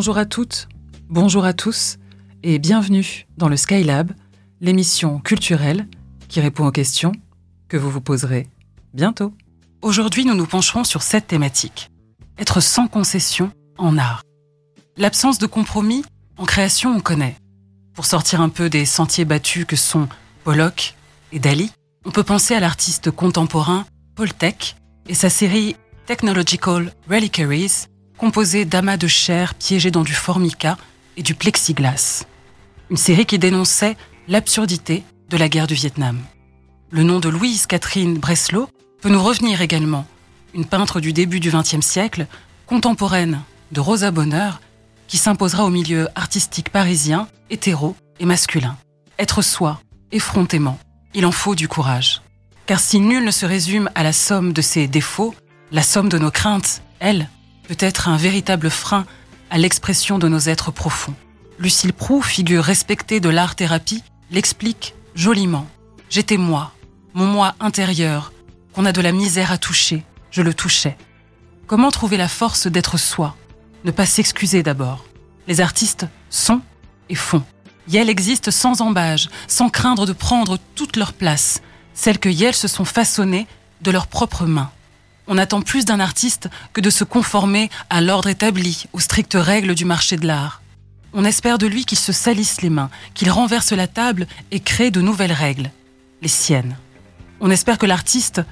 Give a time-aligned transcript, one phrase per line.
[0.00, 0.66] Bonjour à toutes,
[1.10, 1.98] bonjour à tous
[2.42, 4.12] et bienvenue dans le Skylab,
[4.62, 5.86] l'émission culturelle
[6.26, 7.12] qui répond aux questions
[7.68, 8.48] que vous vous poserez
[8.94, 9.34] bientôt.
[9.82, 11.90] Aujourd'hui, nous nous pencherons sur cette thématique.
[12.38, 14.22] Être sans concession en art.
[14.96, 16.02] L'absence de compromis
[16.38, 17.36] en création, on connaît.
[17.92, 20.08] Pour sortir un peu des sentiers battus que sont
[20.44, 20.94] Pollock
[21.30, 21.70] et Dali,
[22.06, 24.76] on peut penser à l'artiste contemporain Paul Tech
[25.08, 25.76] et sa série
[26.06, 27.89] Technological Reliquaries,
[28.20, 30.76] composée d'amas de chair piégés dans du formica
[31.16, 32.26] et du plexiglas.
[32.90, 33.96] Une série qui dénonçait
[34.28, 36.20] l'absurdité de la guerre du Vietnam.
[36.90, 38.68] Le nom de Louise Catherine Breslau
[39.00, 40.06] peut nous revenir également,
[40.52, 42.26] une peintre du début du XXe siècle,
[42.66, 43.40] contemporaine
[43.72, 44.60] de Rosa Bonheur,
[45.08, 48.76] qui s'imposera au milieu artistique parisien, hétéro et masculin.
[49.18, 49.80] Être soi,
[50.12, 50.78] effrontément,
[51.14, 52.20] il en faut du courage.
[52.66, 55.34] Car si nul ne se résume à la somme de ses défauts,
[55.72, 57.30] la somme de nos craintes, elle,
[57.70, 59.06] peut être un véritable frein
[59.48, 61.14] à l'expression de nos êtres profonds.
[61.60, 65.68] Lucille Proux, figure respectée de l'art-thérapie, l'explique joliment.
[66.08, 66.72] J'étais moi,
[67.14, 68.32] mon moi intérieur,
[68.72, 70.96] qu'on a de la misère à toucher, je le touchais.
[71.68, 73.36] Comment trouver la force d'être soi?
[73.84, 75.04] Ne pas s'excuser d'abord.
[75.46, 76.62] Les artistes sont
[77.08, 77.44] et font.
[77.86, 81.62] Yel existe sans embâge, sans craindre de prendre toute leur place,
[81.94, 83.46] celles que Yel se sont façonnées
[83.80, 84.72] de leurs propres mains.
[85.32, 89.76] On attend plus d'un artiste que de se conformer à l'ordre établi, aux strictes règles
[89.76, 90.60] du marché de l'art.
[91.12, 94.90] On espère de lui qu'il se salisse les mains, qu'il renverse la table et crée
[94.90, 95.70] de nouvelles règles,
[96.20, 96.76] les siennes.
[97.38, 98.42] On espère que l'artiste,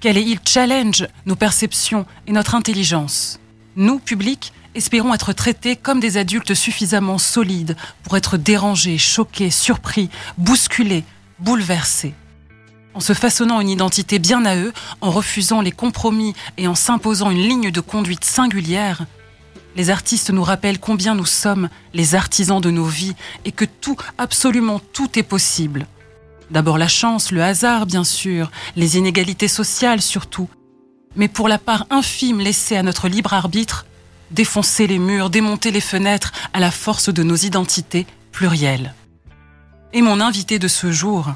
[0.00, 3.38] qu'elle et il challenge nos perceptions et notre intelligence.
[3.76, 10.08] Nous, public, espérons être traités comme des adultes suffisamment solides pour être dérangés, choqués, surpris,
[10.38, 11.04] bousculés,
[11.38, 12.14] bouleversés.
[12.94, 17.30] En se façonnant une identité bien à eux, en refusant les compromis et en s'imposant
[17.30, 19.04] une ligne de conduite singulière,
[19.76, 23.96] les artistes nous rappellent combien nous sommes les artisans de nos vies et que tout,
[24.18, 25.86] absolument tout est possible.
[26.50, 30.48] D'abord la chance, le hasard bien sûr, les inégalités sociales surtout,
[31.16, 33.86] mais pour la part infime laissée à notre libre arbitre,
[34.30, 38.94] défoncer les murs, démonter les fenêtres à la force de nos identités plurielles.
[39.92, 41.34] Et mon invité de ce jour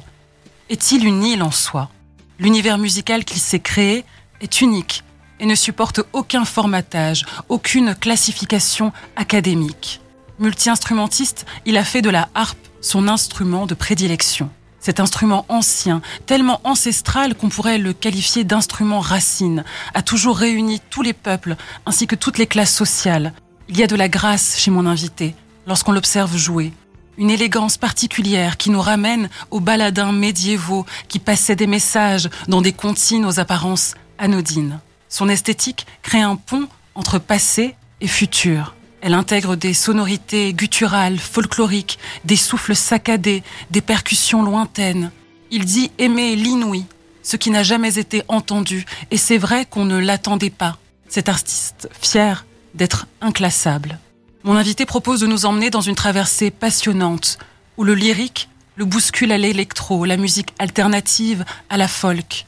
[0.69, 1.91] est-il une île en soi?
[2.39, 4.05] L'univers musical qu'il s'est créé
[4.41, 5.03] est unique
[5.41, 10.01] et ne supporte aucun formatage, aucune classification académique.
[10.39, 14.51] Multi-instrumentiste, il a fait de la harpe son instrument de prédilection.
[14.81, 19.65] Cet instrument ancien, tellement ancestral qu'on pourrait le qualifier d'instrument racine,
[19.95, 23.33] a toujours réuni tous les peuples ainsi que toutes les classes sociales.
[23.69, 25.35] Il y a de la grâce chez mon invité
[25.67, 26.73] lorsqu'on l'observe jouer,
[27.19, 32.73] une élégance particulière qui nous ramène aux baladins médiévaux qui passaient des messages dans des
[32.73, 34.81] comptines aux apparences anodines.
[35.09, 38.75] Son esthétique crée un pont entre passé et futur.
[39.01, 45.13] Elle intègre des sonorités gutturales, folkloriques, des souffles saccadés, des percussions lointaines.
[45.51, 46.85] Il dit aimer l'inouï,
[47.23, 50.79] ce qui n'a jamais été entendu, et c'est vrai qu'on ne l'attendait pas.
[51.09, 53.99] Cet artiste fier d'être inclassable.
[54.49, 57.39] Mon invité propose de nous emmener dans une traversée passionnante,
[57.77, 62.47] où le lyrique le bouscule à l'électro, la musique alternative à la folk.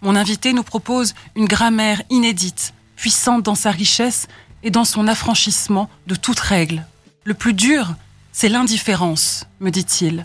[0.00, 4.28] Mon invité nous propose une grammaire inédite, puissante dans sa richesse
[4.62, 6.86] et dans son affranchissement de toute règle.
[7.24, 7.96] Le plus dur,
[8.32, 10.24] c'est l'indifférence, me dit-il.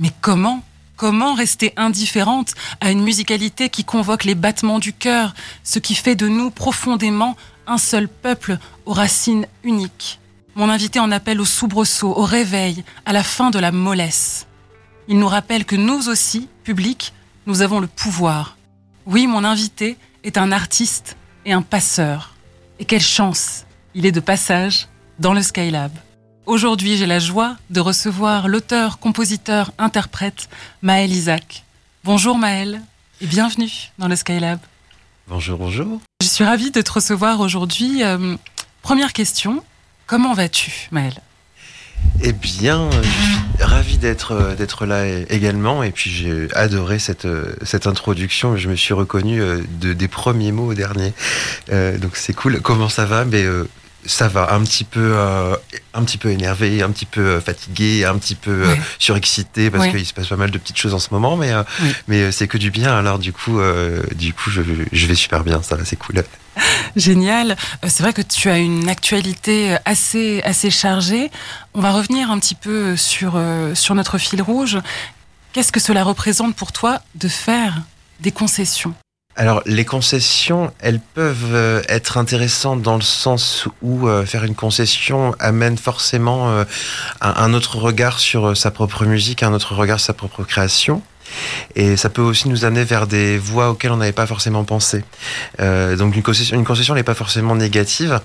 [0.00, 0.64] Mais comment
[0.96, 6.16] Comment rester indifférente à une musicalité qui convoque les battements du cœur, ce qui fait
[6.16, 7.36] de nous profondément
[7.68, 10.18] un seul peuple aux racines uniques?
[10.56, 14.46] Mon invité en appelle au soubresaut, au réveil, à la fin de la mollesse.
[15.08, 17.12] Il nous rappelle que nous aussi, public,
[17.46, 18.56] nous avons le pouvoir.
[19.04, 22.34] Oui, mon invité est un artiste et un passeur.
[22.78, 23.64] Et quelle chance
[23.94, 25.92] il est de passage dans le Skylab.
[26.46, 30.48] Aujourd'hui, j'ai la joie de recevoir l'auteur, compositeur, interprète
[30.82, 31.64] Maël Isaac.
[32.04, 32.82] Bonjour Maël
[33.20, 34.58] et bienvenue dans le Skylab.
[35.26, 36.00] Bonjour, bonjour.
[36.22, 38.02] Je suis ravie de te recevoir aujourd'hui.
[38.02, 38.36] Euh,
[38.82, 39.62] première question,
[40.14, 41.12] comment vas-tu Maël
[42.22, 45.82] eh bien, je suis ravi d'être euh, là également.
[45.82, 47.56] Et puis j'ai adoré cette euh,
[47.86, 48.56] introduction.
[48.56, 49.40] Je me suis reconnu
[49.80, 51.12] de, des premiers mots au dernier.
[51.70, 52.60] donc c'est cool.
[52.60, 53.24] Comment ça va?
[53.24, 53.44] Mais
[54.06, 55.56] ça va, un petit peu, euh,
[55.94, 59.88] un petit peu énervé, un petit peu euh, fatigué, un petit peu euh, surexcité parce
[59.88, 61.52] qu'il se passe pas mal de petites choses en ce moment, mais
[62.08, 62.96] mais c'est que du bien.
[62.96, 63.58] Alors du coup,
[64.14, 64.62] du coup, je,
[64.92, 65.62] je, vais super bien.
[65.62, 66.22] Ça, c'est cool.
[66.96, 67.56] Génial.
[67.86, 71.30] C'est vrai que tu as une actualité assez assez chargée.
[71.74, 73.40] On va revenir un petit peu sur
[73.74, 74.78] sur notre fil rouge.
[75.52, 77.82] Qu'est-ce que cela représente pour toi de faire
[78.20, 78.94] des concessions?
[79.36, 84.54] Alors les concessions, elles peuvent euh, être intéressantes dans le sens où euh, faire une
[84.54, 86.64] concession amène forcément euh,
[87.20, 91.02] un, autre regard sur sa propre musique, un autre regard sur sa propre création.
[91.74, 95.02] Et ça peut aussi nous amener vers des voies auxquelles on n'avait pas forcément pensé.
[95.58, 98.20] donc une concession, une concession n'est pas forcément négative,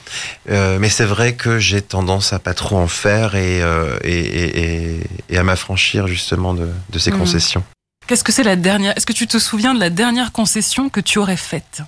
[0.47, 3.61] mais c'est vrai que j'ai tendance à pas trop en faire et,
[4.03, 7.17] et, et, à m'affranchir justement de, de ces mmh.
[7.17, 7.63] concessions.
[8.09, 10.99] Qu'est-ce que c'est la dernière Est-ce que tu te souviens de la dernière concession que
[10.99, 11.83] tu aurais faite?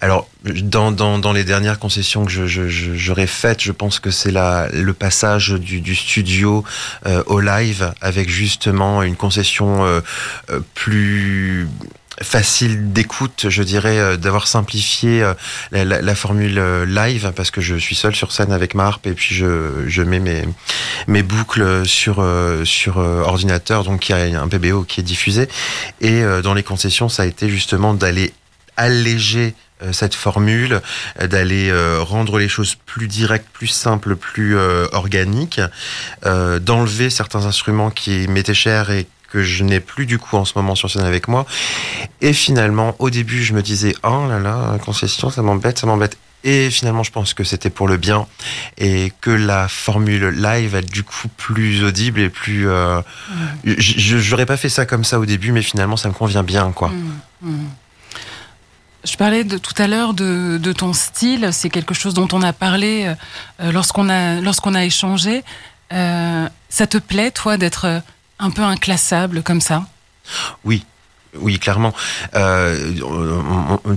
[0.00, 0.26] Alors,
[0.62, 6.64] dans, les dernières concessions que j'aurais faites, je pense que c'est le passage du, studio
[7.04, 10.00] euh, au live avec justement une concession euh,
[10.48, 11.68] euh, plus
[12.22, 15.34] facile d'écoute, je dirais, euh, d'avoir simplifié euh,
[15.72, 19.12] la, formule euh, live parce que je suis seul sur scène avec ma harpe et
[19.12, 20.44] puis je, je mets mes,
[21.06, 22.24] mes boucles sur,
[22.64, 25.48] sur ordinateur, donc il y a un PBO qui est diffusé.
[26.00, 28.32] Et dans les concessions, ça a été justement d'aller
[28.76, 29.54] alléger
[29.92, 30.80] cette formule,
[31.20, 34.56] d'aller rendre les choses plus directes, plus simples, plus
[34.92, 35.60] organiques,
[36.24, 40.52] d'enlever certains instruments qui m'étaient chers et que je n'ai plus du coup en ce
[40.56, 41.46] moment sur scène avec moi.
[42.20, 46.18] Et finalement, au début, je me disais, oh là là, concession, ça m'embête, ça m'embête.
[46.42, 48.26] Et finalement, je pense que c'était pour le bien
[48.78, 52.66] et que la formule live est du coup plus audible et plus.
[52.68, 53.02] Euh,
[53.64, 56.72] je n'aurais pas fait ça comme ça au début, mais finalement, ça me convient bien,
[56.72, 56.88] quoi.
[56.88, 57.66] Mmh, mmh.
[59.04, 61.50] Je parlais de, tout à l'heure de, de, ton style.
[61.52, 63.14] C'est quelque chose dont on a parlé
[63.60, 65.42] euh, lorsqu'on a lorsqu'on a échangé.
[65.92, 68.02] Euh, ça te plaît, toi, d'être
[68.40, 69.86] un peu inclassable comme ça?
[70.64, 70.84] Oui,
[71.38, 71.94] oui, clairement.
[72.34, 72.92] Euh,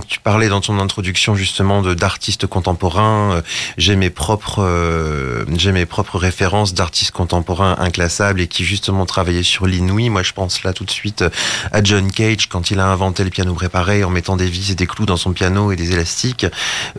[0.08, 3.42] tu parlais dans ton introduction justement de d'artistes contemporains.
[3.76, 9.42] J'ai mes propres, euh, j'ai mes propres références d'artistes contemporains inclassables et qui justement travaillaient
[9.42, 10.10] sur l'inouï.
[10.10, 11.24] Moi, je pense là tout de suite
[11.72, 14.74] à John Cage quand il a inventé le piano préparé en mettant des vis et
[14.74, 16.46] des clous dans son piano et des élastiques.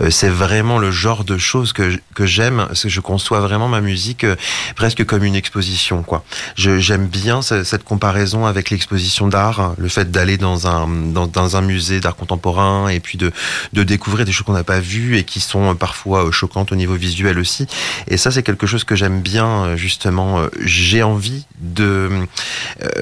[0.02, 2.68] Euh, c'est vraiment le genre de choses que que j'aime.
[2.82, 4.36] que je conçois vraiment ma musique euh,
[4.76, 6.04] presque comme une exposition.
[6.04, 6.24] Quoi.
[6.56, 11.62] J'aime bien cette comparaison avec l'exposition d'art, le fait d'aller aller dans un, dans, un
[11.62, 13.32] musée d'art contemporain et puis de,
[13.74, 16.76] de découvrir des choses qu'on n'a pas vues et qui sont parfois euh, choquantes au
[16.76, 17.68] niveau visuel aussi.
[18.08, 20.40] Et ça, c'est quelque chose que j'aime bien, euh, justement.
[20.40, 22.10] Euh, j'ai envie de,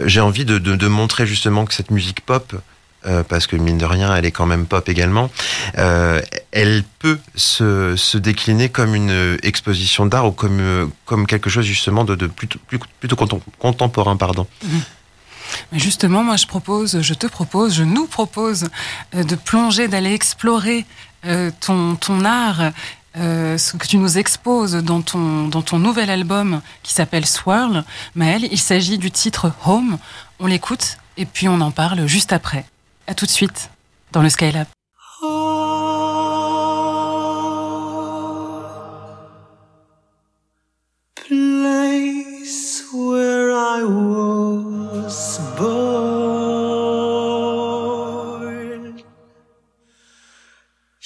[0.05, 2.53] j'ai envie de, de, montrer justement que cette musique pop,
[3.27, 5.29] parce que mine de rien, elle est quand même pop également.
[5.75, 12.03] elle peut se, se, décliner comme une exposition d'art ou comme, comme quelque chose justement
[12.05, 12.59] de, de plutôt,
[12.99, 13.17] plutôt
[13.59, 14.47] contemporain, pardon.
[14.63, 14.77] Mmh.
[15.71, 18.69] Mais justement, moi, je propose, je te propose, je nous propose
[19.15, 20.85] euh, de plonger, d'aller explorer
[21.25, 22.71] euh, ton, ton art,
[23.15, 27.83] euh, ce que tu nous exposes dans ton, dans ton nouvel album qui s'appelle Swirl.
[28.15, 29.97] Maëlle, il s'agit du titre Home.
[30.39, 32.65] On l'écoute et puis on en parle juste après.
[33.07, 33.69] À tout de suite
[34.11, 34.67] dans le Skylab.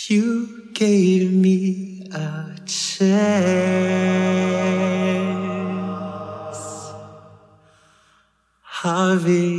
[0.10, 3.02] You gave me a chance,
[8.64, 9.57] having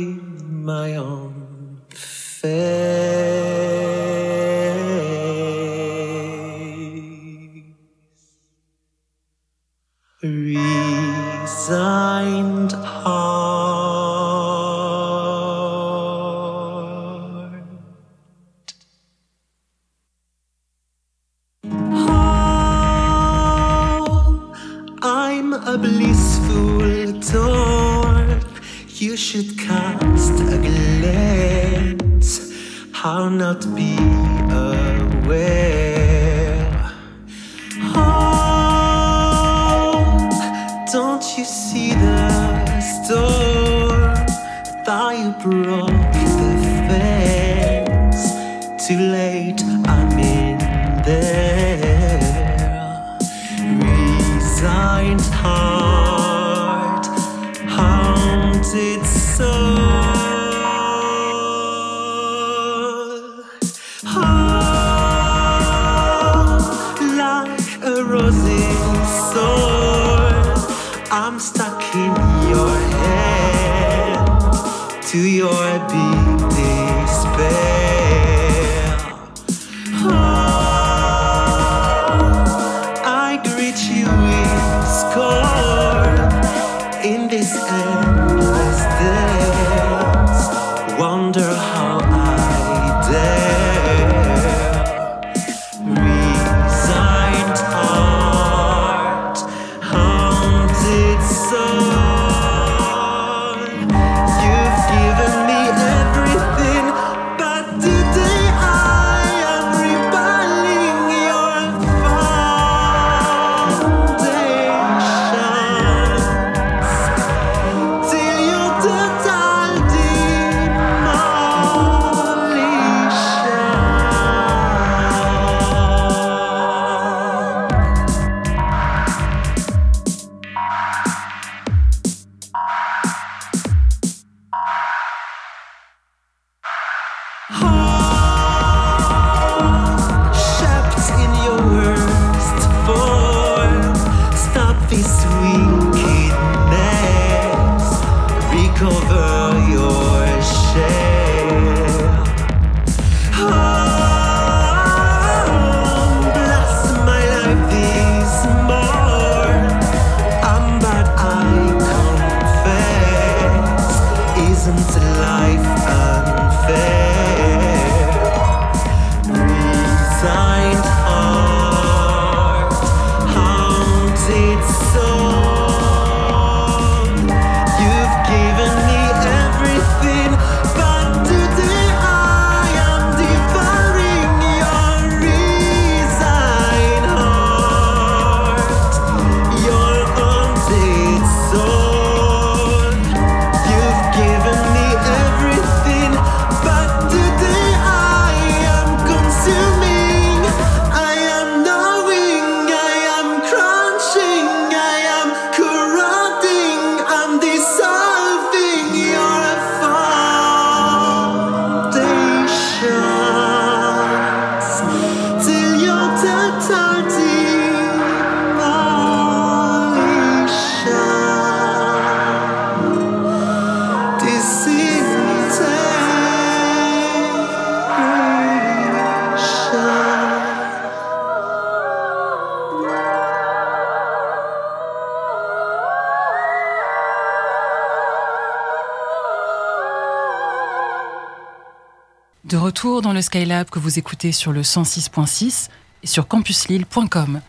[242.79, 245.67] retour dans le Skylab que vous écoutez sur le 106.6
[246.01, 247.41] et sur campuslille.com.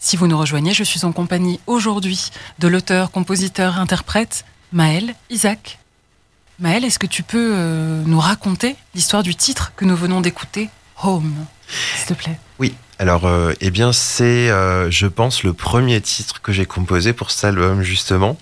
[0.00, 5.78] Si vous nous rejoignez, je suis en compagnie aujourd'hui de l'auteur, compositeur, interprète Maël Isaac.
[6.58, 10.68] Maël, est-ce que tu peux euh, nous raconter l'histoire du titre que nous venons d'écouter,
[11.04, 11.32] Home,
[11.68, 12.40] s'il te plaît?
[12.58, 17.12] Oui, alors, euh, eh bien, c'est, euh, je pense, le premier titre que j'ai composé
[17.12, 18.36] pour cet album, justement.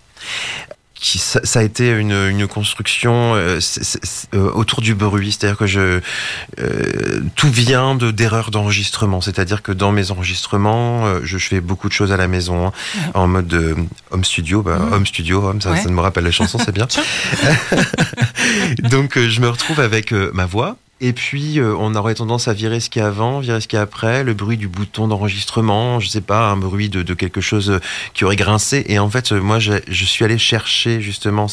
[1.00, 3.60] Qui, ça, a été une, une construction euh,
[4.32, 6.00] autour du bruit, c'est-à-dire que je
[7.36, 12.12] tout vient de d'erreurs d'enregistrement, c'est-à-dire que dans mes enregistrements, je, fais beaucoup de choses
[12.12, 12.72] à la maison hein,
[13.14, 13.76] en mode
[14.10, 14.92] home studio, bah, mmh.
[14.92, 16.86] home studio, home, ça, ça, me rappelle la chanson, c'est bien.
[18.90, 22.78] Donc je me retrouve avec ma voix, et puis, euh, on aurait tendance à virer
[22.78, 26.08] ce qu'il y avant, virer ce qu'il y après, le bruit du bouton d'enregistrement, je
[26.08, 27.80] sais pas, un bruit de, quelque chose euh,
[28.12, 28.84] qui aurait grincé.
[28.86, 31.46] Et en fait, euh, moi, je, suis allé chercher justement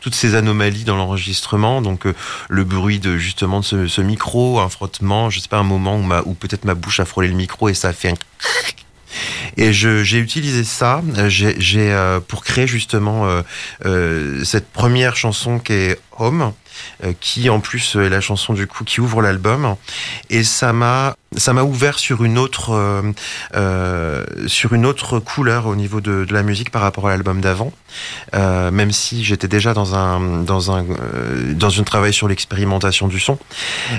[0.00, 1.80] toutes ces anomalies dans l'enregistrement.
[1.80, 2.04] Donc,
[2.48, 6.34] le bruit de justement de ce, micro, un frottement, je sais pas, un moment où,
[6.34, 8.14] peut-être ma bouche a frôlé le micro et ça a fait un
[9.56, 11.02] et j'ai utilisé ça
[12.28, 13.42] pour créer justement
[14.44, 16.52] cette première chanson qui est Home
[17.20, 19.76] qui en plus est la chanson du coup qui ouvre l'album.
[20.30, 23.02] Et ça m'a ça m'a ouvert sur une autre euh,
[23.54, 27.40] euh, sur une autre couleur au niveau de, de la musique par rapport à l'album
[27.40, 27.72] d'avant.
[28.32, 30.84] même si j'étais déjà dans un dans un
[31.54, 33.38] dans un travail sur l'expérimentation du son,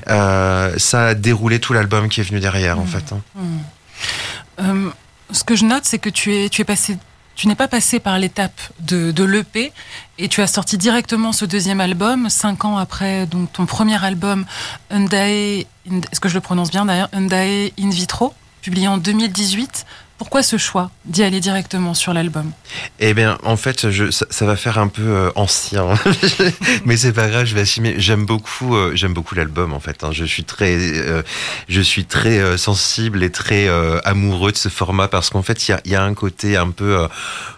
[0.08, 2.88] ça a déroulé tout l'album qui est venu derrière en mmh.
[2.88, 3.14] fait.
[3.14, 4.64] Hein.
[4.64, 4.90] Mmh.
[5.32, 6.98] ce que je note, c'est que tu es tu es passé
[7.36, 9.74] tu n'es pas passé par l'étape de, de l'EP
[10.18, 14.46] et tu as sorti directement ce deuxième album, cinq ans après donc ton premier album,
[14.92, 19.86] Undae, est-ce que je le prononce bien d'ailleurs, Undae In Vitro, publié en 2018.
[20.24, 22.54] Pourquoi ce choix d'y aller directement sur l'album?
[23.02, 25.96] Eh bien, en fait, ça, va faire un peu euh, ancien,
[26.86, 27.96] mais c'est pas grave, je vais assumer.
[27.98, 30.02] J'aime beaucoup, euh, j'aime beaucoup l'album en fait.
[30.06, 30.12] Hein.
[30.14, 31.24] Je suis très, euh,
[31.68, 33.68] je suis très sensible et très
[34.06, 37.06] amoureux de ce format parce qu'en fait, il y a, un côté un peu,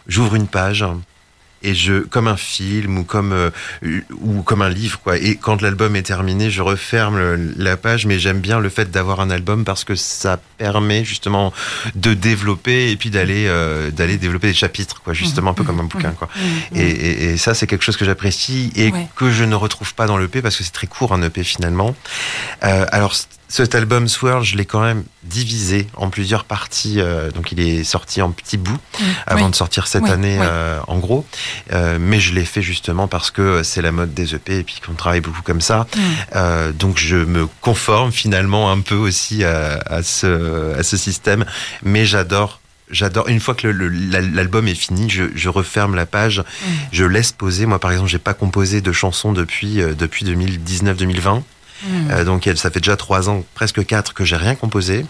[0.07, 0.83] j'ouvre une page
[1.65, 3.49] et je comme un film ou comme euh,
[4.21, 5.17] ou comme un livre quoi.
[5.17, 9.19] Et quand l'album est terminé je referme la page mais j'aime bien le fait d'avoir
[9.19, 11.51] un album parce que ça permet justement
[11.95, 15.79] de développer et puis d'aller euh, d'aller développer des chapitres quoi justement un peu comme
[15.79, 16.29] un bouquin quoi.
[16.35, 16.77] Mmh.
[16.77, 20.17] et, et, ça c'est quelque chose que j'apprécie et que je ne retrouve pas dans
[20.17, 21.95] l'EP parce que c'est très court un EP finalement.
[22.63, 23.15] Euh, alors
[23.47, 26.95] cet album Swirl, je l'ai quand même divisé en plusieurs parties.
[26.97, 29.03] Euh, donc, il est sorti en petits bouts mmh.
[29.27, 31.25] avant de sortir cette année, euh, en gros.
[31.71, 34.81] Euh, mais je l'ai fait justement parce que c'est la mode des EP et puis
[34.85, 35.85] qu'on travaille beaucoup comme ça.
[35.95, 36.71] Mmh.
[36.71, 41.45] donc, je me conforme finalement un peu aussi à, ce, à ce système.
[41.83, 42.59] Mais j'adore
[42.91, 43.27] j'adore.
[43.27, 46.65] Une fois que l'album est fini, je, referme la page, mmh.
[46.91, 47.65] je laisse poser.
[47.65, 51.43] Moi, par exemple, j'ai pas composé de chansons depuis depuis 2019-2020.
[51.83, 52.09] Hmm.
[52.11, 55.05] Euh, donc ça fait déjà trois ans, presque quatre, que j'ai rien composé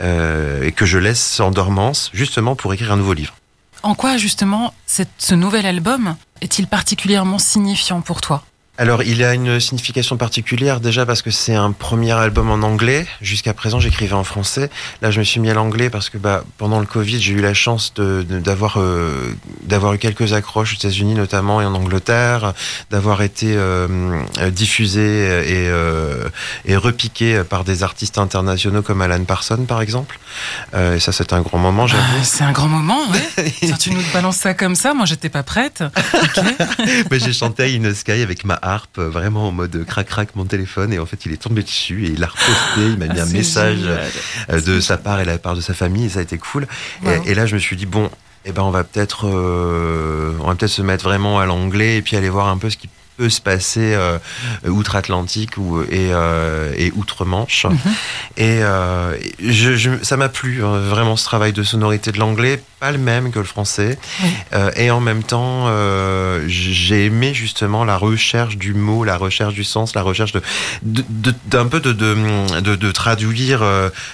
[0.00, 3.34] euh, et que je laisse en dormance justement pour écrire un nouveau livre.
[3.82, 8.42] En quoi justement ce nouvel album est-il particulièrement signifiant pour toi?
[8.80, 13.08] Alors, il a une signification particulière déjà parce que c'est un premier album en anglais.
[13.20, 14.70] Jusqu'à présent, j'écrivais en français.
[15.02, 17.40] Là, je me suis mis à l'anglais parce que bah, pendant le Covid, j'ai eu
[17.40, 22.54] la chance d'avoir euh, d'avoir eu quelques accroches aux États-Unis notamment et en Angleterre,
[22.92, 26.28] d'avoir été euh, diffusé et, euh,
[26.64, 30.20] et repiqué par des artistes internationaux comme Alan Parsons, par exemple.
[30.74, 32.04] Euh, et ça, c'est un grand moment, j'avoue.
[32.20, 33.52] Ah, c'est un grand moment, ouais.
[33.80, 35.82] tu nous balances ça comme ça, moi, j'étais pas prête.
[37.10, 40.92] Mais j'ai chanté In Sky avec ma harpe, vraiment en mode crac-crac mon téléphone.
[40.92, 42.80] Et en fait, il est tombé dessus et il a reposté.
[42.80, 45.74] Il m'a mis ah, un message euh, de sa part et la part de sa
[45.74, 46.06] famille.
[46.06, 46.66] Et ça a été cool.
[47.26, 48.10] Et, là, je me suis dit, bon,
[48.44, 52.02] eh ben, on va peut-être euh, on va peut-être se mettre vraiment à l'anglais et
[52.02, 54.18] puis aller voir un peu ce qui peut se passer euh,
[54.66, 57.66] outre-Atlantique ou, et, euh, et outre-Manche.
[57.66, 57.78] Mhm.
[58.36, 62.92] Et euh, je, ça m'a plu, hein, vraiment, ce travail de sonorité de l'anglais, pas
[62.92, 63.98] le même que le français.
[64.76, 65.66] et en même temps,
[66.46, 70.42] j'ai aimé justement la recherche du mot, la recherche du sens, la recherche de,
[71.46, 73.62] d'un peu de, de, de, traduire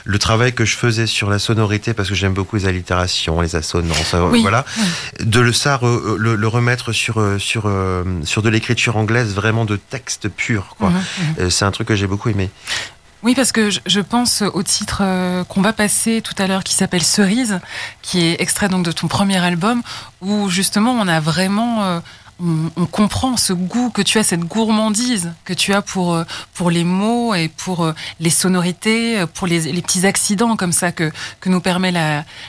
[0.04, 3.56] le travail que je faisais sur la sonorité, parce que j'aime beaucoup les allitérations, les
[3.56, 4.64] assonances, voilà.
[5.20, 7.70] De le, ça, le, le, remettre sur, sur,
[8.24, 10.74] sur de l'écriture anglaise vraiment de texte pur.
[10.78, 10.90] Quoi.
[10.90, 11.34] Mhm, mhm.
[11.40, 12.50] Euh, c'est un truc que j'ai beaucoup aimé.
[13.24, 16.74] Oui, parce que je pense au titre euh, qu'on va passer tout à l'heure qui
[16.74, 17.58] s'appelle Cerise,
[18.02, 19.82] qui est extrait donc de ton premier album,
[20.20, 21.84] où justement on a vraiment...
[21.84, 22.00] Euh,
[22.76, 26.20] on, comprend ce goût que tu as, cette gourmandise que tu as pour,
[26.52, 31.48] pour les mots et pour les sonorités, pour les, petits accidents comme ça que, que
[31.48, 31.92] nous permet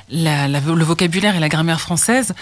[0.09, 2.33] le vocabulaire et la grammaire française.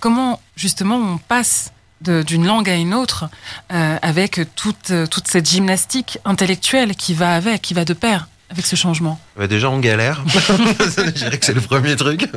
[0.00, 1.72] comment justement on passe
[2.10, 3.28] d'une langue à une autre,
[3.68, 8.76] avec toute, toute cette gymnastique intellectuelle qui va avec, qui va de pair avec ce
[8.76, 10.22] changement bah Déjà, on galère.
[10.28, 12.28] je dirais que c'est le premier truc.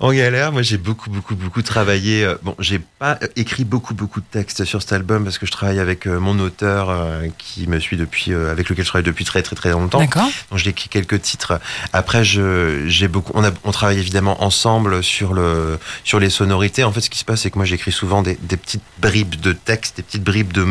[0.00, 0.52] on galère.
[0.52, 2.24] Moi, j'ai beaucoup, beaucoup, beaucoup travaillé.
[2.24, 5.50] Euh, bon, j'ai pas écrit beaucoup, beaucoup de textes sur cet album parce que je
[5.50, 9.24] travaille avec euh, mon auteur euh, qui me suit depuis, avec lequel je travaille depuis
[9.24, 9.98] très, très, très longtemps.
[9.98, 10.30] D'accord.
[10.50, 11.60] Donc, j'ai écrit quelques titres.
[11.92, 16.84] Après, j'ai beaucoup, on, a, on travaille évidemment ensemble sur le, sur les sonorités.
[16.84, 19.34] En fait, ce qui se passe, c'est que moi, j'écris souvent des, des, petites bribes
[19.40, 20.64] de textes, des petites bribes de,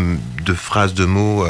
[0.45, 1.45] de phrases, de mots,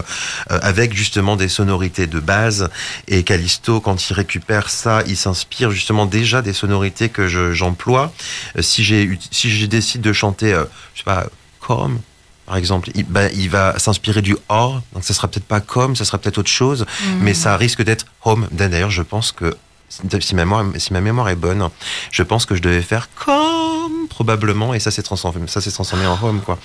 [0.47, 2.69] avec justement des sonorités de base.
[3.07, 8.11] Et Callisto, quand il récupère ça, il s'inspire justement déjà des sonorités que j'emploie.
[8.57, 11.27] Euh, si j'ai si je décide de chanter, euh, je sais pas,
[11.59, 11.99] comme
[12.45, 15.95] par exemple, il, ben, il va s'inspirer du or, donc ça sera peut-être pas comme,
[15.95, 17.19] ça sera peut-être autre chose, mhm.
[17.21, 18.47] mais ça risque d'être home.
[18.51, 19.55] D'ailleurs, je pense que
[19.89, 21.69] si ma, mémoire, si ma mémoire est bonne,
[22.11, 26.07] je pense que je devais faire comme probablement, et ça s'est transformé, ça s'est transformé
[26.07, 26.57] en home quoi.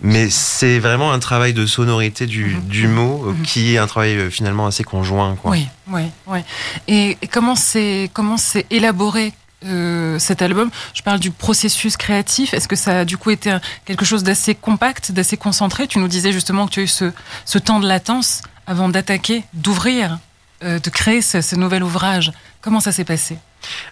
[0.00, 2.60] Mais c'est vraiment un travail de sonorité du, mhm.
[2.62, 3.42] du mot euh, mhm.
[3.42, 5.34] qui est un travail euh, finalement assez conjoint.
[5.36, 5.50] Quoi.
[5.52, 6.40] Oui, oui, oui.
[6.86, 9.32] Et, comment c'est comment c'est élaboré
[9.66, 10.70] euh, cet album?
[10.94, 12.54] Je parle du processus créatif.
[12.54, 13.56] Est-ce que ça a du coup été
[13.86, 15.88] quelque chose d'assez compact, d'assez concentré?
[15.88, 17.12] Tu nous disais justement que tu as eu ce,
[17.44, 20.18] ce temps de latence avant d'attaquer, d'ouvrir,
[20.62, 22.32] de créer ce, ce nouvel ouvrage.
[22.60, 23.38] Comment ça s'est passé?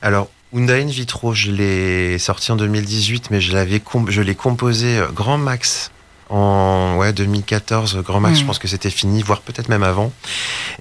[0.03, 5.01] Alors, Unda in vitro, je l'ai sorti en 2018, mais je l'avais je l'ai composé
[5.15, 5.91] grand max
[6.29, 8.47] en ouais, 2014, grand max, je hmm.
[8.47, 10.13] pense que c'était fini, voire peut-être même avant.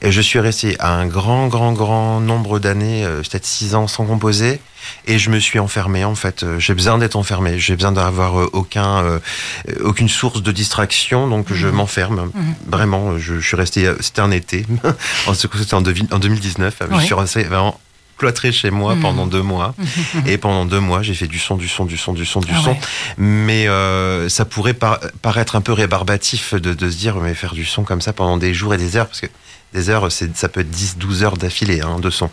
[0.02, 3.88] Et je suis resté à un grand, grand, grand nombre d'années, euh, peut-être six ans
[3.88, 4.60] sans composer.
[5.08, 6.44] Et je me suis enfermé, en fait.
[6.44, 7.60] Euh, j'ai besoin d'être enfermé.
[7.60, 9.20] J'ai besoin d'avoir euh, aucun,
[9.84, 11.28] aucune source de distraction.
[11.28, 11.72] Donc, je hmm.
[11.72, 12.32] m'enferme.
[12.34, 12.54] Hmm.
[12.68, 14.66] Vraiment, je, suis resté, c'était un été.
[15.34, 16.80] c'était en, 2019.
[16.92, 17.80] Je suis resté vraiment
[18.18, 19.02] cloîtré chez moi mmh.
[19.02, 19.76] pendant deux mois.
[19.78, 20.28] Mmh.
[20.28, 22.54] Et pendant deux mois, j'ai fait du son, du son, du son, du son, du
[22.54, 22.78] ah son.
[23.18, 24.76] Mais euh, ça pourrait
[25.22, 28.38] paraître un peu rébarbatif de, de, se dire, mais faire du son comme ça pendant
[28.38, 29.28] des jours et des heures, parce que
[29.76, 32.30] des heures, ça peut être 10, 12 heures d'affilée hein, de son.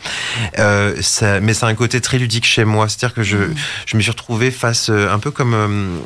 [0.59, 2.89] Euh, ça, mais c'est un côté très ludique chez moi.
[2.89, 3.55] C'est-à-dire que je, mm.
[3.87, 5.99] je me suis retrouvé face, euh, un peu comme, euh,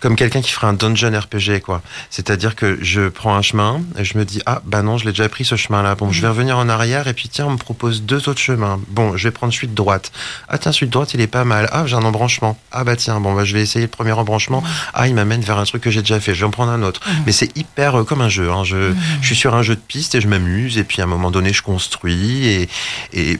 [0.00, 1.82] comme quelqu'un qui ferait un dungeon RPG, quoi.
[2.10, 5.12] C'est-à-dire que je prends un chemin et je me dis, ah, bah non, je l'ai
[5.12, 5.94] déjà pris ce chemin-là.
[5.94, 6.30] Bon, je vais mm.
[6.30, 8.78] revenir en arrière et puis tiens, on me propose deux autres chemins.
[8.88, 10.12] Bon, je vais prendre suite droite.
[10.48, 11.68] Ah, tiens, suite droite, il est pas mal.
[11.72, 12.58] Ah, j'ai un embranchement.
[12.70, 14.60] Ah, bah tiens, bon, bah, je vais essayer le premier embranchement.
[14.60, 14.66] Mm.
[14.92, 16.34] Ah, il m'amène vers un truc que j'ai déjà fait.
[16.34, 17.00] Je vais en prendre un autre.
[17.24, 18.50] Mais c'est hyper comme un jeu.
[18.50, 18.62] Hein.
[18.64, 21.08] Je, je suis sur un jeu de piste et je m'amuse et puis à un
[21.08, 22.68] moment donné je construis et,
[23.12, 23.38] et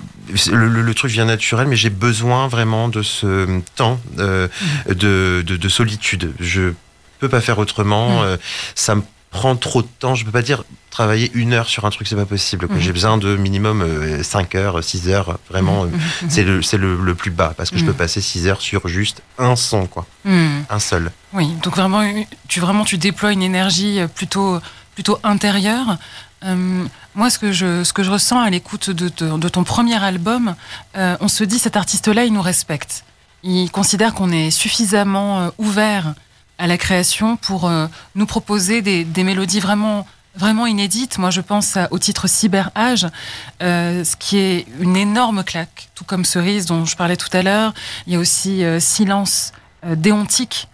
[0.51, 4.49] le, truc vient naturel mais j'ai besoin vraiment de ce temps euh,
[4.89, 6.33] de, de, solitude.
[6.41, 6.73] Je
[7.19, 8.37] peux pas faire autrement euh,
[8.75, 10.15] ça me prend trop de temps.
[10.15, 13.19] Je peux pas dire travailler une heure sur un truc c'est pas possible j'ai besoin
[13.19, 13.85] de minimum
[14.23, 15.91] 5 euh, heures 6 heures vraiment mm.
[16.31, 19.87] c'est le, plus bas parce que je peux passer 6 heures sur juste un son
[19.87, 20.07] quoi.
[20.25, 21.11] Un seul.
[21.35, 22.03] Oui donc vraiment
[22.49, 24.59] tu vraiment tu déploies une énergie plutôt
[24.95, 25.99] plutôt intérieure
[26.47, 30.03] euh, moi, ce que je, ce que je ressens à l'écoute de, de, ton premier
[30.03, 30.55] album,
[30.97, 33.05] euh, on se dit cet artiste-là, il nous respecte.
[33.43, 36.15] Il considère qu'on est suffisamment euh, ouvert
[36.59, 37.71] à la création pour
[38.15, 40.07] nous proposer des, des, mélodies vraiment
[40.37, 41.19] vraiment inédites.
[41.19, 43.07] Moi, je pense au titre Cyber Age,
[43.61, 47.75] ce qui est une énorme claque, tout comme Cerise dont je parlais tout à l'heure.
[48.07, 49.53] Il y a aussi Silence
[49.87, 50.69] déontique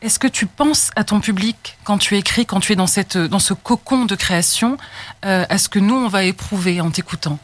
[0.00, 3.16] est-ce que tu penses à ton public quand tu écris, quand tu es dans, cette,
[3.16, 4.76] dans ce cocon de création,
[5.24, 7.38] euh, à ce que nous, on va éprouver en t'écoutant?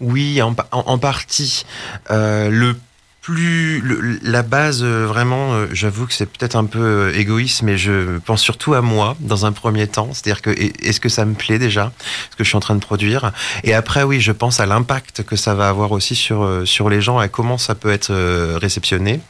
[0.00, 1.64] Oui, en, en, partie.
[2.10, 2.76] Euh, le
[3.20, 3.82] plus
[4.22, 8.18] la base euh, vraiment euh, j'avoue que c'est peut-être un peu euh, égoïste mais je
[8.18, 10.10] pense surtout à moi dans un premier temps.
[10.12, 11.92] C'est-à-dire que est-ce que ça me plaît déjà
[12.30, 13.32] ce que je suis en train de produire?
[13.62, 17.02] Et après oui je pense à l'impact que ça va avoir aussi sur sur les
[17.02, 18.12] gens et comment ça peut être
[18.56, 19.20] réceptionné.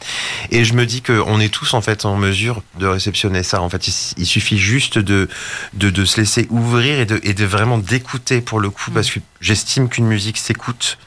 [0.51, 3.61] Et je me dis que on est tous en fait en mesure de réceptionner ça.
[3.61, 5.29] En fait il, suffit juste de,
[5.75, 9.11] de, de se laisser ouvrir et de et de vraiment d'écouter pour le coup parce
[9.11, 10.99] que j'estime qu'une musique s'écoute.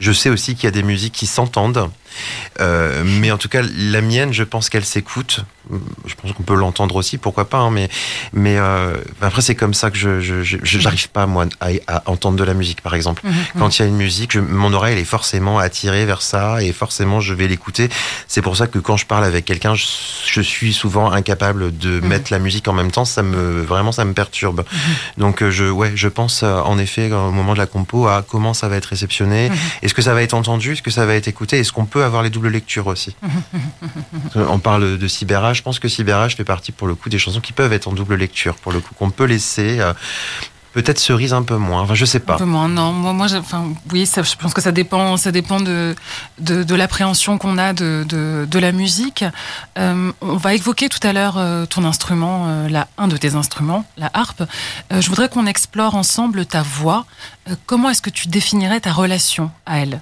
[0.00, 1.88] Je sais aussi qu'il y a des musiques qui s'entendent,
[2.60, 5.44] euh, mais en tout cas, la mienne, je pense qu'elle s'écoute.
[6.06, 7.58] Je pense qu'on peut l'entendre aussi, pourquoi pas.
[7.58, 7.88] Hein, mais
[8.32, 12.54] mais euh, après, c'est comme ça que je j'arrive pas moi à, entendre de la
[12.54, 13.22] musique, par exemple.
[13.24, 13.44] Mhm, mhm.
[13.58, 16.72] Quand il y a une musique, mon oreille elle est forcément attirée vers ça et
[16.72, 17.88] forcément je vais l'écouter.
[18.26, 22.08] C'est pour ça que quand je parle avec quelqu'un, je, suis souvent incapable de mhm.
[22.08, 23.04] mettre la musique en même temps.
[23.04, 24.64] Ça me vraiment ça me perturbe.
[25.16, 28.52] Donc euh, je ouais, je pense en effet au moment de la compo à comment
[28.52, 29.50] ça va être réceptionné.
[29.82, 30.72] Est-ce que ça va être entendu?
[30.72, 31.60] Est-ce que ça va être écouté?
[31.60, 33.16] Est-ce qu'on peut avoir les doubles lectures aussi
[34.34, 35.58] On parle de cyberage.
[35.58, 37.92] Je pense que cyberage fait partie pour le coup des chansons qui peuvent être en
[37.92, 39.80] double lecture, pour le coup qu'on peut laisser.
[39.80, 39.92] Euh,
[40.72, 41.82] Peut-être cerise un peu moins.
[41.82, 42.34] Enfin, je sais pas.
[42.34, 42.68] Un peu moins.
[42.68, 45.94] Non, moi, moi, enfin, oui, ça, je pense que ça dépend, ça dépend de
[46.38, 49.24] de, de l'appréhension qu'on a de, de, de, la musique.
[49.78, 53.34] Euh, on va évoquer tout à l'heure euh, ton instrument, euh, la, un de tes
[53.34, 54.44] instruments, la harpe.
[54.92, 57.04] Euh, je voudrais qu'on explore ensemble ta voix.
[57.50, 60.00] Euh, comment est-ce que tu définirais ta relation à elle?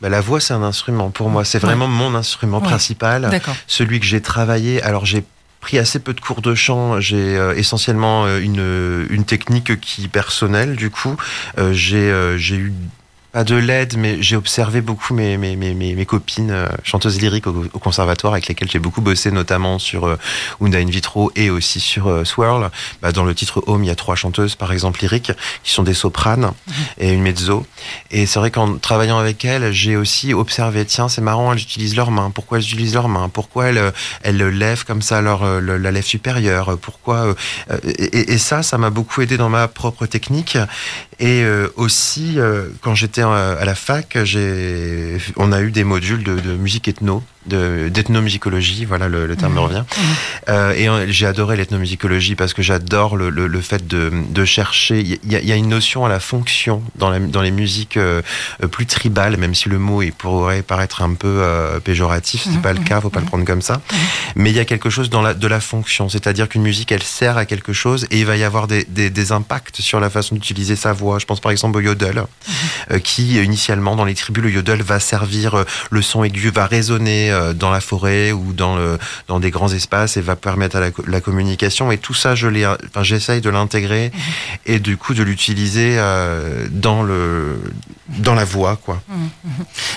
[0.00, 1.44] Bah, la voix, c'est un instrument pour moi.
[1.44, 1.90] C'est vraiment ouais.
[1.90, 2.64] mon instrument ouais.
[2.64, 3.40] principal.
[3.66, 4.82] Celui que j'ai travaillé.
[4.82, 5.24] Alors, j'ai
[5.60, 7.00] pris assez peu de cours de chant.
[7.00, 11.16] J'ai euh, essentiellement euh, une, une technique qui est personnelle, du coup.
[11.58, 12.72] Euh, j'ai eu
[13.32, 17.46] pas de l'aide, mais j'ai observé beaucoup mes, mes, mes, mes copines euh, chanteuses lyriques
[17.46, 20.16] au, au, conservatoire avec lesquelles j'ai beaucoup bossé, notamment sur euh,
[20.62, 22.70] Unda in vitro et aussi sur euh, Swirl.
[23.02, 25.82] Bah, dans le titre Home, il y a trois chanteuses, par exemple, lyriques, qui sont
[25.82, 26.72] des sopranes mmh.
[26.98, 27.66] et une mezzo.
[28.10, 31.96] Et c'est vrai qu'en travaillant avec elles, j'ai aussi observé, tiens, c'est marrant, elles utilisent
[31.96, 32.30] leurs mains.
[32.30, 33.28] Pourquoi elles utilisent leurs mains?
[33.28, 36.78] Pourquoi elles, elles lèvent comme ça leur, la lèvre supérieure?
[36.80, 37.34] Pourquoi
[37.84, 40.56] et, et, ça, ça m'a beaucoup aidé dans ma propre technique.
[41.20, 41.44] Et
[41.76, 42.38] aussi,
[42.80, 44.18] quand j'étais à la fac,
[45.36, 49.56] on a eu des modules de, de musique ethno d'ethnomusicologie, voilà le, le terme mmh.
[49.56, 49.84] me revient.
[49.88, 50.02] Mmh.
[50.48, 55.00] Euh, et j'ai adoré l'ethnomusicologie parce que j'adore le, le, le, fait de, de chercher.
[55.00, 58.22] Il y, y, a une notion à la fonction dans, la, dans les musiques euh,
[58.70, 62.62] plus tribales, même si le mot pourrait paraître un peu euh, péjoratif, c'est mmh.
[62.62, 63.80] pas le cas, faut pas le prendre comme ça.
[64.36, 67.02] Mais il y a quelque chose dans la, de la fonction, c'est-à-dire qu'une musique elle
[67.02, 70.10] sert à quelque chose et il va y avoir des, des, des impacts sur la
[70.10, 71.18] façon d'utiliser sa voix.
[71.18, 72.24] Je pense par exemple au yodel,
[72.90, 76.66] euh, qui initialement dans les tribus le yodel va servir euh, le son aigu, va
[76.66, 80.80] résonner dans la forêt ou dans, le, dans des grands espaces et va permettre à
[80.80, 81.90] la, la communication.
[81.92, 82.48] Et tout ça, je
[82.88, 84.18] enfin, j'essaye de l'intégrer mmh.
[84.66, 87.60] et du coup de l'utiliser euh, dans, le,
[88.08, 88.76] dans la voix.
[88.76, 89.02] Quoi.
[89.08, 89.48] Mmh.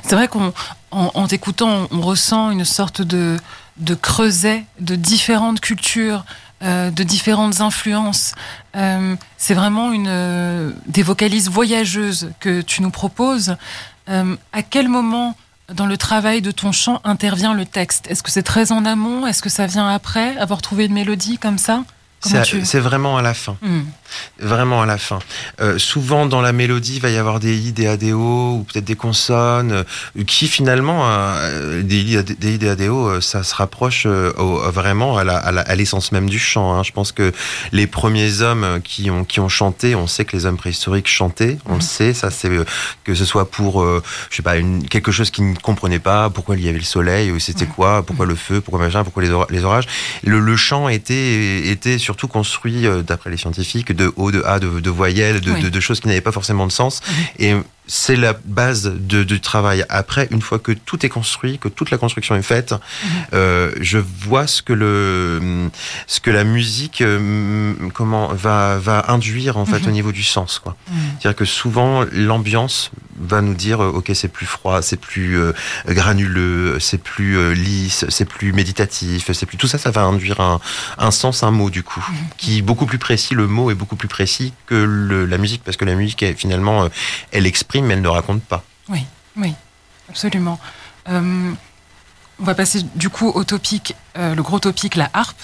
[0.03, 0.53] C'est vrai qu'en
[0.91, 3.37] en, t'écoutant, on, ressent une sorte de,
[3.77, 6.25] de creuset de différentes cultures.
[6.63, 8.35] Euh, de différentes influences.
[8.75, 13.55] Euh, c'est vraiment une euh, des vocalises voyageuses que tu nous proposes.
[14.09, 15.35] Euh, à quel moment
[15.73, 19.27] dans le travail de ton chant intervient le texte Est-ce que c'est très en amont?
[19.27, 20.37] Est-ce que ça vient après?
[20.37, 21.83] Avoir trouvé une mélodie comme ça?
[22.21, 22.59] C'est tu...
[22.79, 23.57] vraiment à la fin.
[23.61, 23.81] Mm.
[24.39, 25.19] Vraiment à la fin.
[25.59, 28.85] Euh, souvent, dans la mélodie, il va y avoir des i, des ADO, ou peut-être
[28.85, 34.05] des consonnes, euh, qui finalement, euh, des i, des, i, des ADO, ça se rapproche
[34.05, 36.73] au, vraiment à l'essence même du chant.
[36.73, 36.83] Hein.
[36.83, 37.31] Je pense que
[37.71, 41.57] les premiers hommes qui ont, qui ont chanté, on sait que les hommes préhistoriques chantaient,
[41.65, 42.49] on le sait, ça c'est
[43.03, 46.55] que ce soit pour, je sais pas, une, quelque chose qu'ils ne comprenaient pas, pourquoi
[46.55, 49.31] il y avait le soleil, ou c'était quoi, pourquoi le feu, pourquoi machin, pourquoi les,
[49.49, 49.87] les orages.
[50.23, 54.59] Le, le chant était, était sur surtout construit, d'après les scientifiques, de O, de A,
[54.59, 55.61] de, de voyelles, de, oui.
[55.61, 57.01] de, de, choses qui n'avaient pas forcément de sens.
[57.39, 57.55] Et
[57.87, 59.85] c'est la base de, du travail.
[59.89, 63.07] Après, une fois que tout est construit, que toute la construction est faite, mmh.
[63.33, 65.69] euh, je vois ce que le,
[66.07, 70.59] ce que la musique, euh, comment va va induire en fait au niveau du sens.
[70.59, 70.75] Quoi.
[71.19, 75.53] C'est-à-dire que souvent l'ambiance va nous dire ok c'est plus froid, c'est plus euh,
[75.87, 80.39] granuleux, c'est plus euh, lisse, c'est plus méditatif, c'est plus tout ça, ça va induire
[80.39, 80.59] un,
[80.97, 82.05] un sens, un mot du coup,
[82.37, 83.35] qui est beaucoup plus précis.
[83.35, 86.33] Le mot est beaucoup plus précis que le, la musique parce que la musique est,
[86.33, 86.89] finalement euh,
[87.31, 88.63] elle exprime mais elle ne raconte pas.
[88.89, 89.05] Oui,
[89.37, 89.53] oui,
[90.09, 90.59] absolument.
[91.07, 91.51] Euh,
[92.39, 95.41] on va passer du coup au topic, euh, le gros topic, la harpe.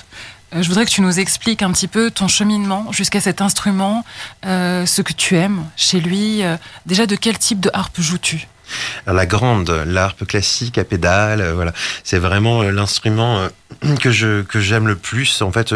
[0.54, 4.04] Euh, je voudrais que tu nous expliques un petit peu ton cheminement jusqu'à cet instrument,
[4.44, 6.42] ce que tu aimes chez lui.
[6.86, 8.48] Déjà, de quel type de harpe joues-tu?
[9.06, 14.42] La grande, l'harpe classique à pédale, euh, voilà, c'est vraiment euh, l'instrument euh, que je
[14.42, 15.42] que j'aime le plus.
[15.42, 15.74] En fait,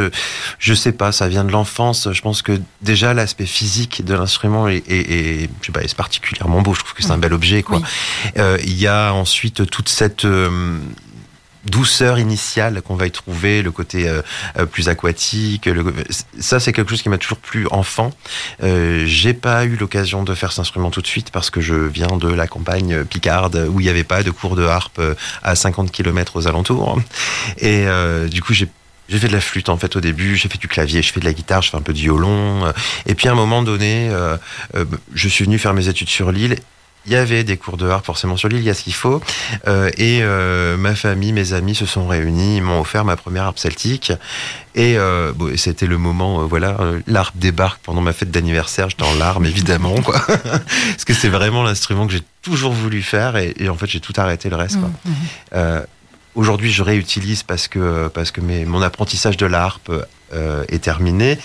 [0.59, 2.09] je sais pas, ça vient de l'enfance.
[2.11, 5.95] Je pense que déjà l'aspect physique de l'instrument est, est, est, je sais pas, est
[5.95, 6.73] particulièrement beau.
[6.73, 7.81] Je trouve que c'est un bel objet, quoi.
[8.35, 8.41] Oui.
[8.63, 10.25] Il y a ensuite toute cette
[11.65, 15.65] douceur initiale qu'on va y trouver, le côté euh, plus aquatique.
[15.65, 15.93] Le...
[16.39, 18.11] Ça, c'est quelque chose qui m'a toujours plu enfant.
[18.63, 21.75] Euh, j'ai pas eu l'occasion de faire cet instrument tout de suite parce que je
[21.75, 25.15] viens de la campagne picarde où il n'y avait pas de cours de harpe euh,
[25.43, 26.99] à 50 km aux alentours.
[27.57, 28.67] Et euh, du coup, j'ai
[29.11, 31.19] j'ai fait de la flûte en fait au début, j'ai fait du clavier, je fais
[31.19, 32.71] de la guitare, je fais un peu de violon.
[33.05, 34.37] Et puis à un moment donné, euh,
[34.75, 36.55] euh, je suis venu faire mes études sur l'île
[37.05, 38.93] il y avait des cours de harpe forcément sur l'île, il y a ce qu'il
[38.93, 39.21] faut.
[39.67, 43.43] Euh, et euh, ma famille, mes amis se sont réunis, ils m'ont offert ma première
[43.43, 44.11] harpe celtique.
[44.75, 49.15] Et euh, bon, c'était le moment, voilà, l'harpe débarque pendant ma fête d'anniversaire, j'étais en
[49.15, 50.19] larmes évidemment, quoi.
[50.27, 53.99] Parce que c'est vraiment l'instrument que j'ai toujours voulu faire et, et en fait j'ai
[53.99, 54.79] tout arrêté le reste.
[54.79, 54.89] Quoi.
[54.89, 55.81] Mmh, mmh.
[56.35, 59.91] Aujourd'hui, je réutilise parce que, parce que mes, mon apprentissage de l'harpe
[60.69, 61.37] est terminée.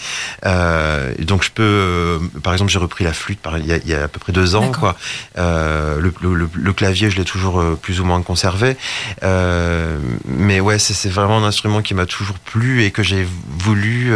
[0.44, 4.32] donc je peux, par exemple, j'ai repris la flûte il y, a, à peu près
[4.32, 4.70] deux ans.
[4.70, 4.94] Quoi.
[5.36, 6.12] Le,
[6.54, 8.76] le, clavier, je l'ai toujours plus ou moins conservé.
[9.22, 13.26] mais ouais, c'est vraiment un instrument qui m'a toujours plu et que j'ai
[13.58, 14.12] voulu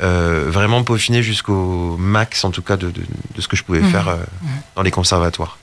[0.00, 3.90] vraiment peaufiner jusqu'au max, en tout cas, de, de, ce que je pouvais mmh.
[3.90, 4.48] faire mmh.
[4.76, 5.58] dans les conservatoires.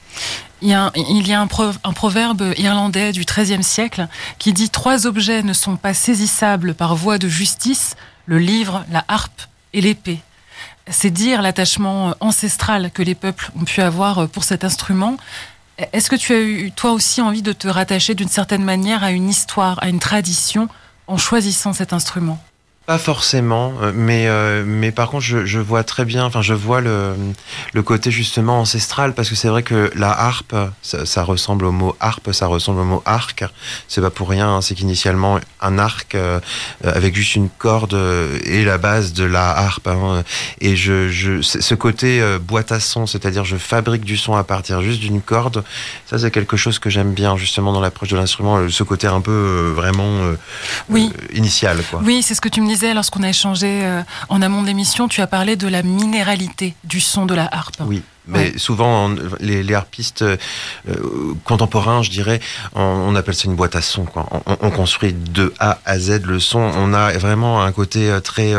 [0.65, 4.08] Il y a, un, proverbe irlandais du XIIIe siècle
[4.39, 9.06] qui dit Trois objets ne sont pas saisissables par voie de justice le livre, la
[9.08, 10.21] harpe et l'épée.
[10.89, 15.17] C'est dire l'attachement ancestral que les peuples ont pu avoir pour cet instrument.
[15.93, 19.12] Est-ce que tu as eu, toi aussi, envie de te rattacher d'une certaine manière à
[19.12, 20.67] une histoire, à une tradition,
[21.06, 22.39] en choisissant cet instrument?
[22.86, 26.54] Pas forcément, euh, mais euh, mais par contre je, je, vois très bien, enfin je
[26.54, 27.15] vois le,
[27.74, 31.95] le côté justement ancestral parce que c'est vrai que la harpe, ça, ressemble au mot
[32.00, 33.43] harpe, ça ressemble au mot arc.
[33.88, 36.39] C'est pas pour rien, hein, c'est qu'initialement un arc euh,
[36.84, 37.95] avec juste une corde
[38.45, 39.88] est la base de la harpe.
[39.88, 40.24] Hein,
[40.62, 44.84] et je, je ce côté boîte à son, c'est-à-dire je fabrique du son à partir
[44.84, 45.63] juste d'une corde,
[46.06, 49.21] ça c'est quelque chose que j'aime bien justement dans l'approche de l'instrument, ce côté un
[49.21, 50.19] peu vraiment
[50.89, 51.12] oui.
[51.34, 52.02] initial quoi.
[52.04, 55.07] Oui, c'est ce que tu me dis lorsqu'on a échangé euh, en amont de l'émission,
[55.07, 57.75] tu as parlé de la minéralité du son de la harpe.
[57.81, 58.01] Oui.
[58.27, 60.38] Mais souvent, les, harpistes euh,
[61.43, 62.39] contemporains, je dirais,
[62.73, 64.05] on, appelle ça une boîte à son.
[64.05, 64.27] Quoi.
[64.47, 66.57] On, construit de A à Z le son.
[66.57, 68.49] On a vraiment un côté euh, très.
[68.49, 68.57] je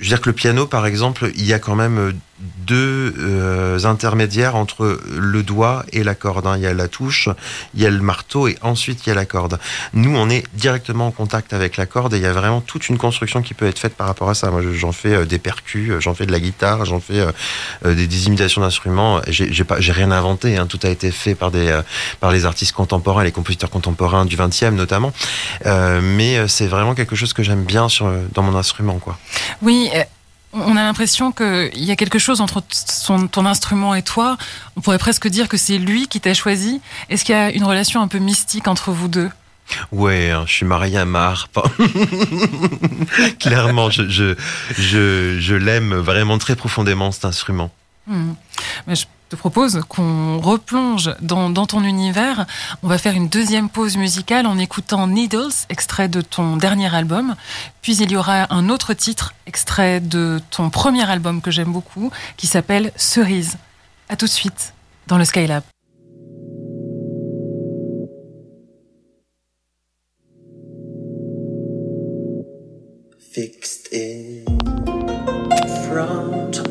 [0.00, 4.56] veux dire que le piano, par exemple, il y a quand même deux euh, intermédiaires
[4.56, 6.46] entre le doigt et la corde.
[6.46, 6.56] Hein.
[6.56, 7.28] Il y a la touche,
[7.74, 9.58] il y a le marteau et ensuite il y a la corde.
[9.92, 12.88] Nous, on est directement en contact avec la corde et il y a vraiment toute
[12.88, 14.50] une construction qui peut être faite par rapport à ça.
[14.50, 17.24] Moi, j'en fais euh, des percus, euh, j'en fais de la guitare, j'en fais
[17.84, 19.20] des, imitations d'instruments.
[19.28, 20.56] J'ai pas, rien inventé.
[20.56, 20.66] Hein.
[20.66, 21.80] Tout a été fait par des,
[22.20, 25.12] par les artistes contemporains, les compositeurs contemporains du 20e notamment.
[25.64, 27.88] mais c'est vraiment quelque chose que j'aime bien
[28.32, 29.18] dans mon instrument, quoi.
[29.62, 29.90] Oui
[30.54, 32.62] on a l'impression qu'il y a quelque chose entre
[33.30, 34.36] ton instrument et toi.
[34.76, 36.80] On pourrait presque dire que c'est lui qui t'a choisi.
[37.10, 39.30] Est-ce qu'il y a une relation un peu mystique entre vous deux?
[39.92, 41.58] Ouais, hein, je suis marié à ma harpe.
[43.40, 44.34] Clairement, je,
[44.76, 47.70] je, l'aime vraiment très profondément, cet instrument.
[48.06, 48.34] Hmm.
[48.86, 52.46] Mais je te propose qu'on replonge dans, ton univers.
[52.82, 57.34] On va faire une deuxième pause musicale en écoutant Needles, extrait de ton dernier album.
[57.82, 62.10] Puis il y aura un autre titre, extrait de ton premier album que j'aime beaucoup,
[62.36, 63.56] qui s'appelle Cerise.
[64.08, 64.74] À tout de suite
[65.06, 65.62] dans le Skylab.
[73.32, 74.44] Fixed in
[75.88, 76.62] front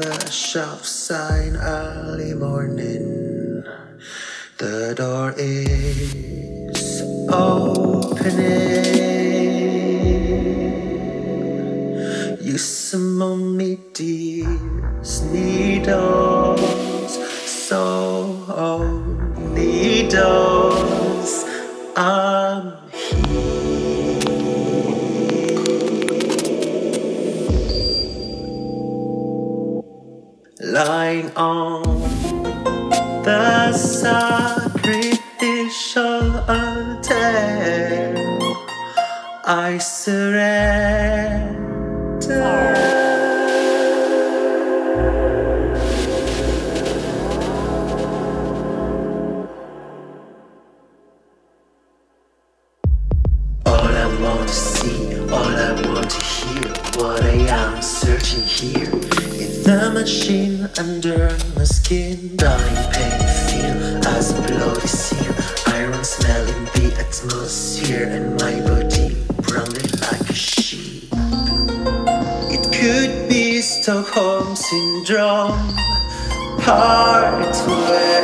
[0.00, 3.62] the shop sign early morning.
[4.56, 8.80] The door is opening.
[12.40, 16.62] You summon me, dears, needles,
[17.44, 18.88] so oh,
[19.54, 20.59] needles.
[31.40, 31.82] On
[33.24, 34.90] the sacrificial
[36.46, 38.14] altar.
[39.46, 40.59] I surrender.
[61.90, 62.36] Skin.
[62.36, 65.34] Dying pain feel as a bloody seal.
[65.74, 71.08] Iron smell in the atmosphere, and my body branded like a sheep.
[72.54, 75.74] It could be Stockholm syndrome,
[76.62, 78.19] part way.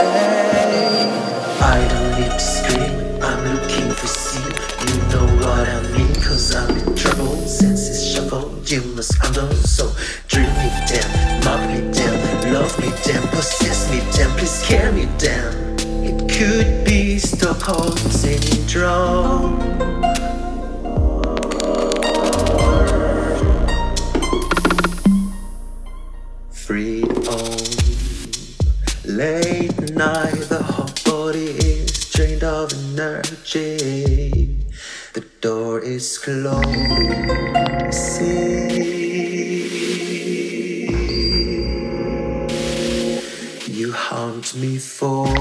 [43.96, 45.36] Haunt me forever.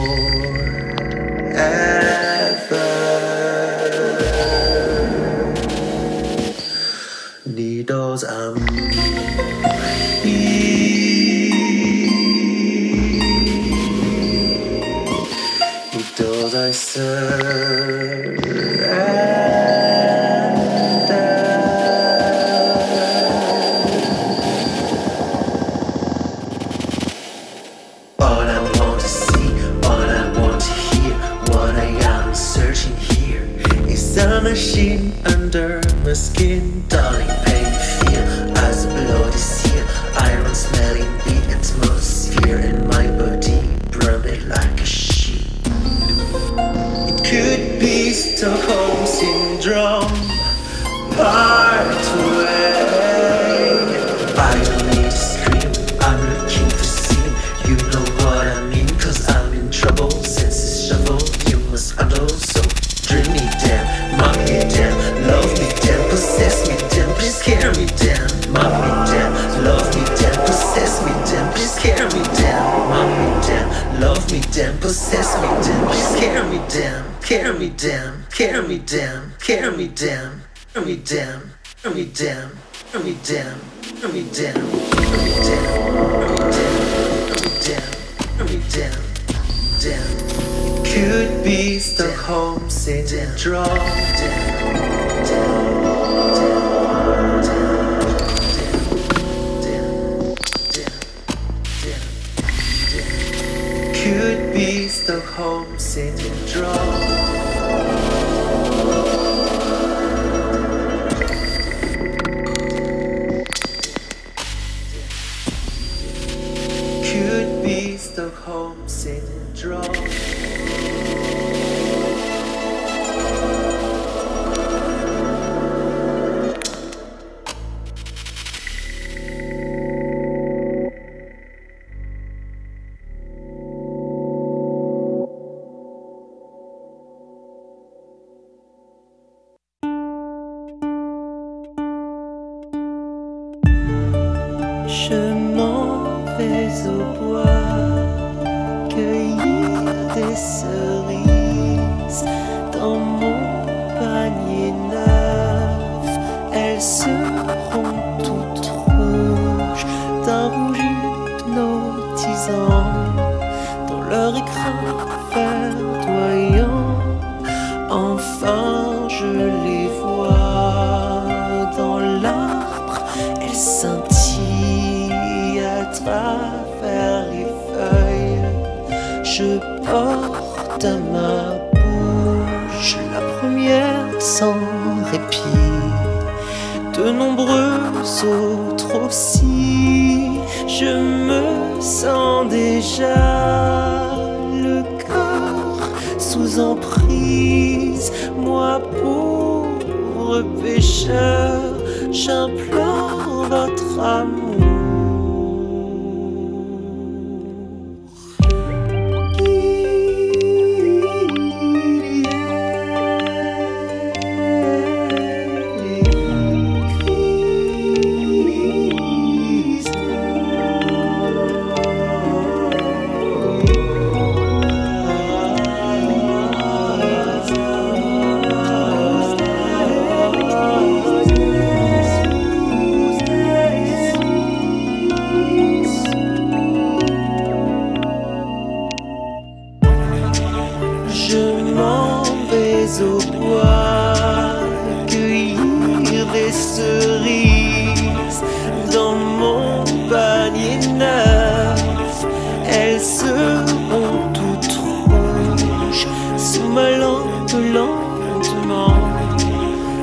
[256.76, 258.08] ma lentement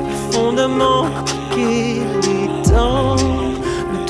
[0.07, 1.05] le fondament
[1.51, 3.15] qui détend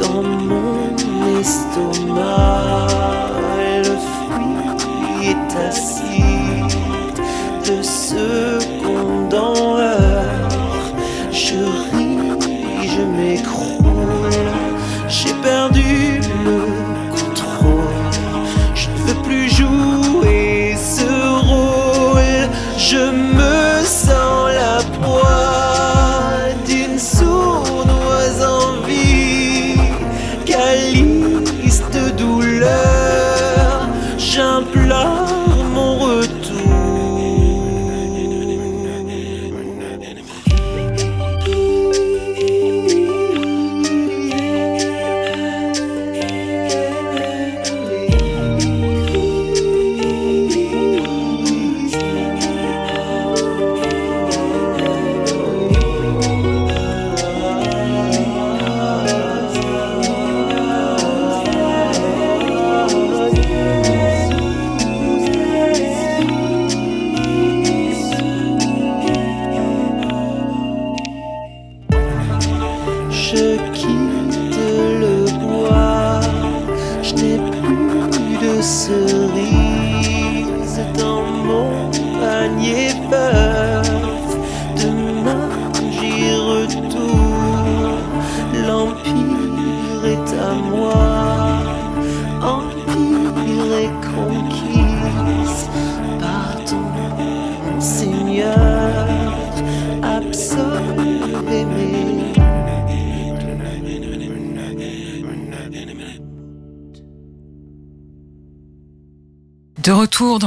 [0.01, 0.95] dans mon
[1.39, 2.87] estomac.
[3.87, 4.67] Le fruit
[5.31, 7.19] est acide
[7.67, 8.25] de ce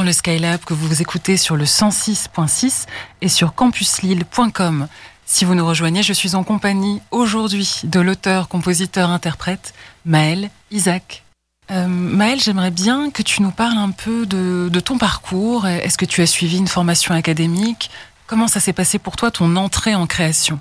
[0.06, 2.86] le Skylab que vous écoutez sur le 106.6
[3.22, 4.86] et sur campuslille.com.
[5.24, 11.24] Si vous nous rejoignez, je suis en compagnie aujourd'hui de l'auteur, compositeur, interprète Maël Isaac.
[11.72, 15.66] Euh, Maël, j'aimerais bien que tu nous parles un peu de, de ton parcours.
[15.66, 17.90] Est-ce que tu as suivi une formation académique?
[18.28, 20.60] Comment ça s'est passé pour toi, ton entrée en création?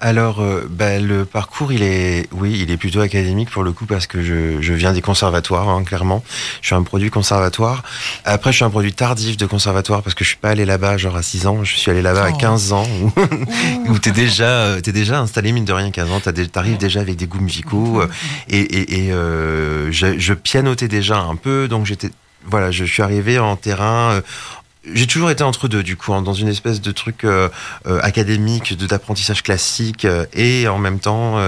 [0.00, 3.84] Alors, euh, bah, le parcours, il est, oui, il est plutôt académique pour le coup
[3.84, 6.22] parce que je, je viens des conservatoires, hein, clairement.
[6.62, 7.82] Je suis un produit conservatoire.
[8.24, 10.98] Après, je suis un produit tardif de conservatoire parce que je suis pas allé là-bas
[10.98, 11.64] genre à 6 ans.
[11.64, 12.36] Je suis allé là-bas à Oh.
[12.38, 13.12] 15 ans où,
[13.90, 16.20] où t'es déjà, euh, t'es déjà installé mine de rien 15 ans.
[16.52, 18.08] T'arrives déjà avec des goûts musicaux euh,
[18.48, 22.10] et, et, et euh, je, je pianotais déjà un peu, donc j'étais,
[22.46, 24.20] voilà, je suis arrivé en terrain.
[24.84, 27.48] J'ai toujours été entre deux, du coup, hein, dans une espèce de truc euh,
[27.86, 31.38] euh, académique, de d'apprentissage classique, euh, et en même temps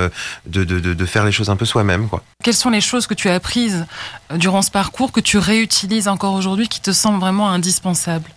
[0.47, 2.22] de, de, de, faire les choses un peu soi-même, quoi.
[2.43, 3.87] Quelles sont les choses que tu as apprises
[4.35, 8.31] durant ce parcours que tu réutilises encore aujourd'hui qui te semblent vraiment indispensables?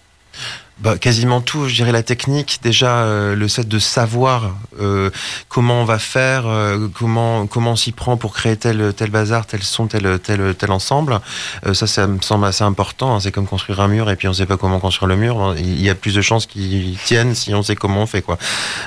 [0.79, 5.11] Bah, quasiment tout, je dirais la technique, déjà euh, le fait de savoir euh,
[5.47, 9.45] comment on va faire, euh, comment comment on s'y prend pour créer tel tel bazar,
[9.45, 11.19] tel son, tel tel tel ensemble.
[11.67, 13.15] Euh, ça, ça me semble assez important.
[13.15, 13.19] hein.
[13.19, 15.55] C'est comme construire un mur et puis on sait pas comment construire le mur.
[15.57, 18.37] Il y a plus de chances qu'il tienne si on sait comment on fait quoi.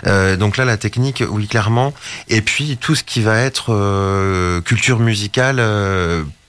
[0.06, 1.94] Euh, donc là, la technique, oui, clairement.
[2.28, 5.60] Et puis tout ce qui va être euh, culture musicale.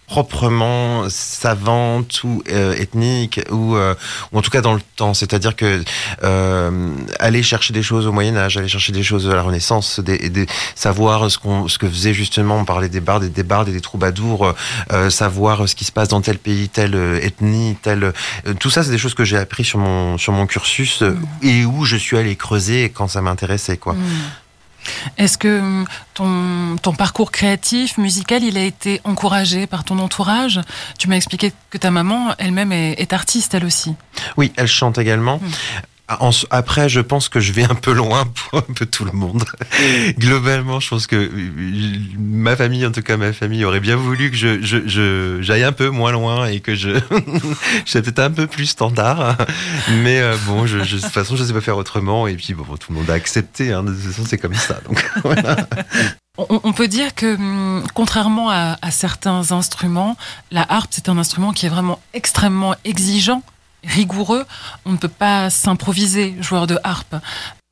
[0.07, 3.93] Proprement savante ou euh, ethnique ou, euh,
[4.31, 5.13] ou en tout cas dans le temps.
[5.13, 5.83] C'est-à-dire que
[6.23, 6.89] euh,
[7.19, 10.29] aller chercher des choses au Moyen Âge aller chercher des choses à la Renaissance des,
[10.29, 13.67] des- savoir ce qu'on ce que faisait justement on parlait des bardes et des bardes
[13.69, 14.53] et des troubadours
[14.93, 18.69] euh, savoir ce qui se passe dans tel pays telle euh, ethnie telle euh, tout
[18.69, 21.83] ça c'est des choses que j'ai appris sur mon sur mon cursus euh, et où
[21.83, 23.93] je suis allé creuser quand ça m'intéressait quoi.
[23.93, 23.99] Hmm.
[25.17, 30.61] Est-ce que hum, ton, ton parcours créatif, musical, il a été encouragé par ton entourage?
[30.97, 33.95] Tu m'as expliqué que ta maman elle-même est, est artiste, elle aussi.
[34.37, 35.37] Oui, elle chante également.
[35.37, 35.51] Mm.
[36.19, 39.11] En- Après, je pense que je vais un peu loin pour un peu tout le
[39.11, 39.43] monde.
[40.17, 41.29] Globalement, je pense que euh,
[42.17, 45.63] ma famille, en tout cas ma famille, aurait bien voulu que je je- je- j'aille
[45.63, 46.99] un peu moins loin et que je je
[47.85, 49.37] sois peut-être un peu plus standard.
[50.01, 52.27] Mais euh, bon, je, je- de toute façon, je sais pas faire autrement.
[52.27, 53.73] Et puis bon, tout le monde a accepté.
[53.73, 54.79] Hein, de toute façon, c'est comme ça.
[54.87, 55.57] Donc voilà.
[56.37, 60.15] On, peut dire que, hum, contrairement à, à certains instruments,
[60.51, 63.41] la harpe, c'est un instrument qui est vraiment extrêmement exigeant,
[63.87, 64.45] rigoureux.
[64.85, 67.15] On ne peut pas s'improviser joueur de harpe.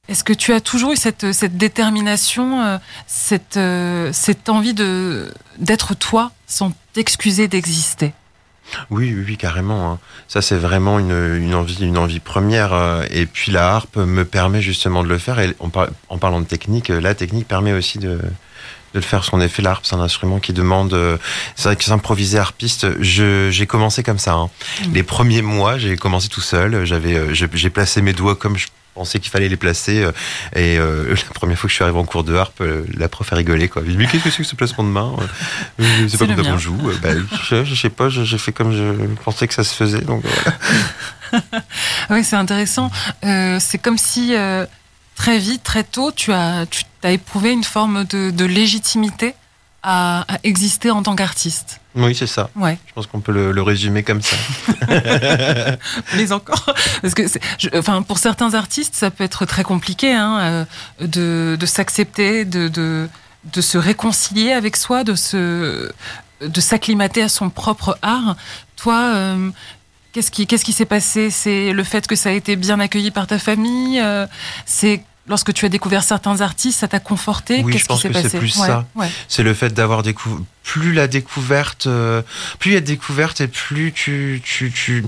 [0.08, 5.34] Est-ce que tu as toujours eu cette, cette détermination, euh, cette, euh, cette envie de
[5.58, 8.14] d'être toi sans t'excuser d'exister?
[8.90, 9.92] Oui, oui, carrément.
[9.92, 10.00] hein.
[10.28, 12.74] Ça, c'est vraiment une, une envie, une envie première.
[12.74, 15.40] euh, Et puis la harpe me permet justement de le faire.
[15.40, 18.20] Et en, par- en parlant de technique, la technique permet aussi de,
[18.96, 19.20] de le faire.
[19.20, 20.94] Parce qu'en effet, la harpe, c'est un instrument qui demande.
[20.94, 21.18] euh,
[21.56, 24.34] C'est vrai que s'improviser harpiste, je- j'ai commencé comme ça.
[24.34, 24.50] hein.
[24.88, 24.94] Mm.
[24.94, 26.86] Les premiers mois, j'ai commencé tout seul.
[26.86, 30.02] J'avais, euh, j'ai placé mes doigts comme je pensais qu'il fallait les placer.
[30.04, 30.12] euh,
[30.56, 32.64] Et euh, la première fois que je suis arrivé en cours de harpe,
[32.98, 33.68] la prof a rigolé.
[33.68, 33.82] Quoi.
[33.84, 35.14] Dit, Mais qu'est-ce que c'est que ce placement de main
[36.08, 36.78] C'est pas comme qu'on joue.
[37.04, 37.10] Bah,
[37.50, 40.02] je, je sais pas, j'ai fait comme je pensais que ça se faisait.
[40.02, 40.58] Donc voilà.
[42.10, 42.90] Oui, c'est intéressant.
[43.26, 44.66] Euh, c'est comme si euh,
[45.16, 49.34] très vite, très tôt, tu as, tu as éprouvé une forme de, de légitimité
[49.84, 51.80] à, à exister en tant qu'artiste.
[51.96, 52.50] Oui, c'est ça.
[52.56, 54.36] Ouais, Je pense qu'on peut le, le résumer comme ça.
[56.16, 56.66] mais encore.
[57.02, 57.24] Parce que,
[57.58, 60.66] je- enfin, pour certains artistes, ça peut être très compliqué hein, euh,
[61.02, 63.08] de, de s'accepter, de, de,
[63.54, 65.92] de se réconcilier avec soi, de se,
[66.42, 68.36] de s'acclimater à son propre art.
[68.76, 69.00] Toi.
[69.16, 69.50] euh,
[70.14, 71.30] Qu'est-ce qui, qu'est-ce qui s'est passé?
[71.30, 74.26] C'est le fait que ça a été bien accueilli par ta famille euh,
[74.66, 77.62] C'est lorsque tu as découvert certains artistes, ça t'a conforté?
[77.64, 78.86] Oui, Qu'est-ce je pense qui s'est que c'est plus Ouais, ça.
[78.96, 79.10] ouais.
[79.28, 80.40] C'est le fait d'avoir découvert.
[80.64, 82.24] Plus la découverte, euh,
[82.58, 85.06] plus il y a de découverte et plus tu, tu, tu,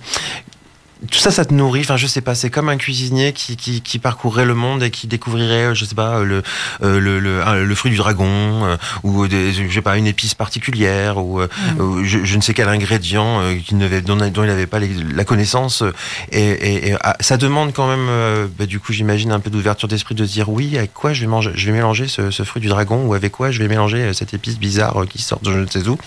[1.12, 1.82] tout ça, ça te nourrit.
[1.82, 2.36] Enfin, je sais pas.
[2.36, 5.86] C'est comme un cuisinier qui, qui, qui parcourrait le monde et qui découvrirait, euh, je
[5.86, 6.42] sais pas, le,
[6.84, 8.28] euh, le, le, un- le fruit du dragon
[8.66, 11.82] euh, ou des, je sais pas, une épice particulière ou, euh, Mm.
[11.82, 14.80] ou je, je ne sais quel ingrédient euh, qu'il n'avait, dont, dont il n'avait pas
[14.80, 15.84] les- la connaissance.
[16.32, 19.50] Et, et, et, ah, ça demande quand même, euh, bah, du coup, j'imagine un peu
[19.50, 22.32] d'ouverture d'esprit de se dire oui, avec quoi je vais manger, je vais mélanger ce,
[22.32, 25.06] ce fruit du dragon ou avec quoi je vais mélanger euh, cette épice bizarre euh,
[25.06, 25.98] qui sort de je ne sais où.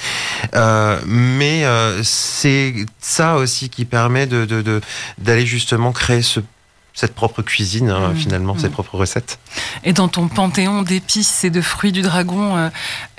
[0.54, 4.79] Euh, mais euh, c'est ça aussi qui permet de, de, de-
[5.18, 6.40] d'aller justement créer ce,
[6.94, 8.58] cette propre cuisine, hein, Mm, finalement, mm.
[8.60, 9.38] cette propre recette.
[9.84, 12.68] Et dans ton panthéon d'épices et de fruits du dragon, euh,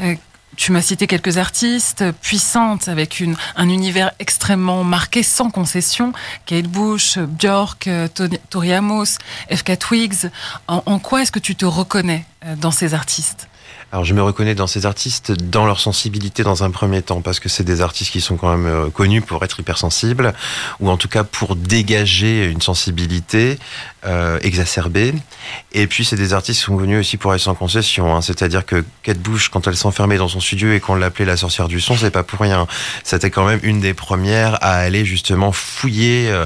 [0.01, 0.16] euh,
[0.57, 6.12] tu m'as cité quelques artistes puissantes avec une, un univers extrêmement marqué, sans concession.
[6.45, 9.18] Kate Bush, Björk, euh, Tony- Tori Amos,
[9.49, 10.30] FK Twigs.
[10.68, 12.26] En, en quoi est-ce que tu te reconnais
[12.57, 13.47] dans ces artistes?
[13.94, 17.42] Alors je me reconnais dans ces artistes, dans leur sensibilité dans un premier temps, parce
[17.42, 20.34] que c'est des artistes qui sont quand même euh, connus pour être hypersensibles,
[20.80, 23.60] ou en tout cas pour dégager une sensibilité
[24.06, 25.14] euh, exacerbée.
[25.74, 28.22] Et puis c'est des artistes qui sont connus aussi pour être sans concession, hein.
[28.22, 31.68] c'est-à-dire que Kate Bush, quand elle s'enfermait dans son studio et qu'on l'appelait la sorcière
[31.68, 32.68] du son, c'est pas pour rien.
[33.04, 36.46] C'était quand même une des premières à aller justement fouiller euh,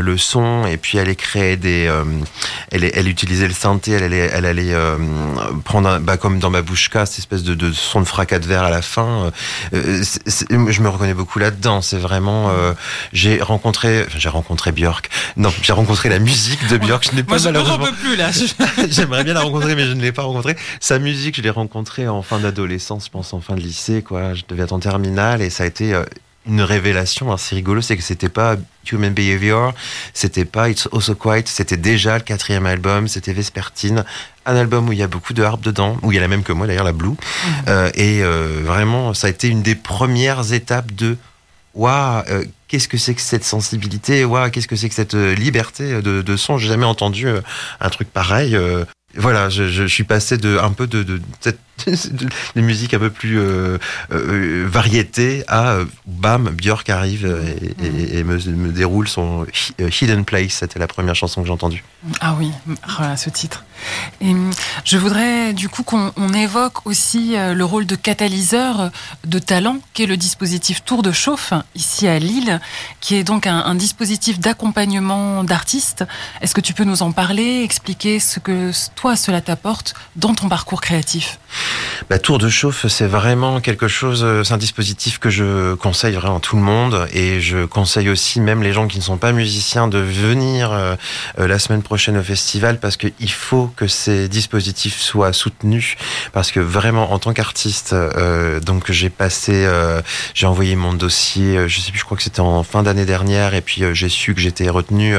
[0.00, 1.90] le son et puis aller créer des...
[2.70, 4.74] elle, utilisait le synthé, elle allait, elle allait
[5.64, 6.50] prendre, un, bah, comme dans
[6.88, 9.32] Babushka, cette espèce de, de son de fracas de verre à la fin.
[9.72, 11.82] Euh, c'est- je me reconnais beaucoup là-dedans.
[11.82, 12.50] C'est vraiment...
[12.50, 12.74] euh,
[13.12, 14.04] j'ai rencontré...
[14.06, 15.08] enfin, j'ai rencontré Björk.
[15.36, 17.08] Non, j'ai rencontré la musique de Björk.
[17.10, 17.78] Je n'ai pas Moi, je malheureusement...
[17.86, 18.30] peux plus là.
[18.32, 18.44] Je-
[18.90, 20.56] J'aimerais bien la rencontrer, mais je ne l'ai pas rencontrée.
[20.80, 24.34] Sa musique, je l'ai rencontrée en fin d'adolescence, je pense en fin de lycée, quoi.
[24.34, 26.04] Je devais être en terminale et ça a été euh,
[26.46, 28.56] une révélation assez rigolo, c'est que c'était pas
[28.92, 29.72] Human Behavior,
[30.12, 34.04] c'était pas It's Also Quiet, c'était déjà le quatrième album, c'était Vespertine,
[34.46, 36.28] un album où il y a beaucoup de harpe dedans, où il y a la
[36.28, 37.14] même que moi d'ailleurs, la Blue.
[37.68, 41.16] Euh, et euh, vraiment, ça a été une des premières étapes de
[41.74, 45.34] Waouh, euh, qu'est-ce que c'est que cette sensibilité Waouh, qu'est-ce que c'est que cette euh,
[45.34, 46.56] liberté de, de son?
[46.56, 47.40] J'ai jamais entendu euh,
[47.80, 48.54] un truc pareil.
[48.54, 48.84] euh.
[49.16, 51.58] voilà, je, je suis passé de un peu de, de, cette
[52.54, 53.78] des musiques un peu plus euh,
[54.12, 57.42] euh, variété à euh, bam, Björk arrive euh,
[57.82, 59.46] et, et- et me, me déroule son
[59.80, 60.52] euh, Hidden Place.
[60.52, 61.84] C'était la première chanson que j'ai entendue.
[62.20, 62.50] Ah oui,
[62.96, 63.64] voilà ce titre.
[64.20, 64.50] Et hum,
[64.84, 68.90] je voudrais du coup qu'on on évoque aussi le rôle de catalyseur
[69.24, 72.60] de talent qu'est le dispositif Tour de Chauffe ici à Lille,
[73.00, 76.04] qui est donc un, un dispositif d'accompagnement d'artistes.
[76.40, 80.48] Est-ce que tu peux nous en parler, expliquer ce que toi cela t'apporte dans ton
[80.48, 81.38] parcours créatif?
[82.10, 86.14] La tour de chauffe, c'est vraiment quelque chose, euh, c'est un dispositif que je conseille
[86.14, 89.16] vraiment à tout le monde et je conseille aussi même les gens qui ne sont
[89.16, 90.96] pas musiciens de venir euh,
[91.38, 95.96] euh, la semaine prochaine au festival parce qu'il faut que ces dispositifs soient soutenus
[96.32, 97.94] parce que vraiment en tant qu'artiste,
[98.62, 99.66] donc j'ai passé,
[100.34, 103.54] j'ai envoyé mon dossier, je sais plus, je crois que c'était en fin d'année dernière
[103.54, 105.16] et puis j'ai su que j'étais retenu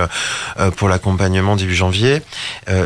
[0.75, 2.21] pour l'accompagnement début janvier.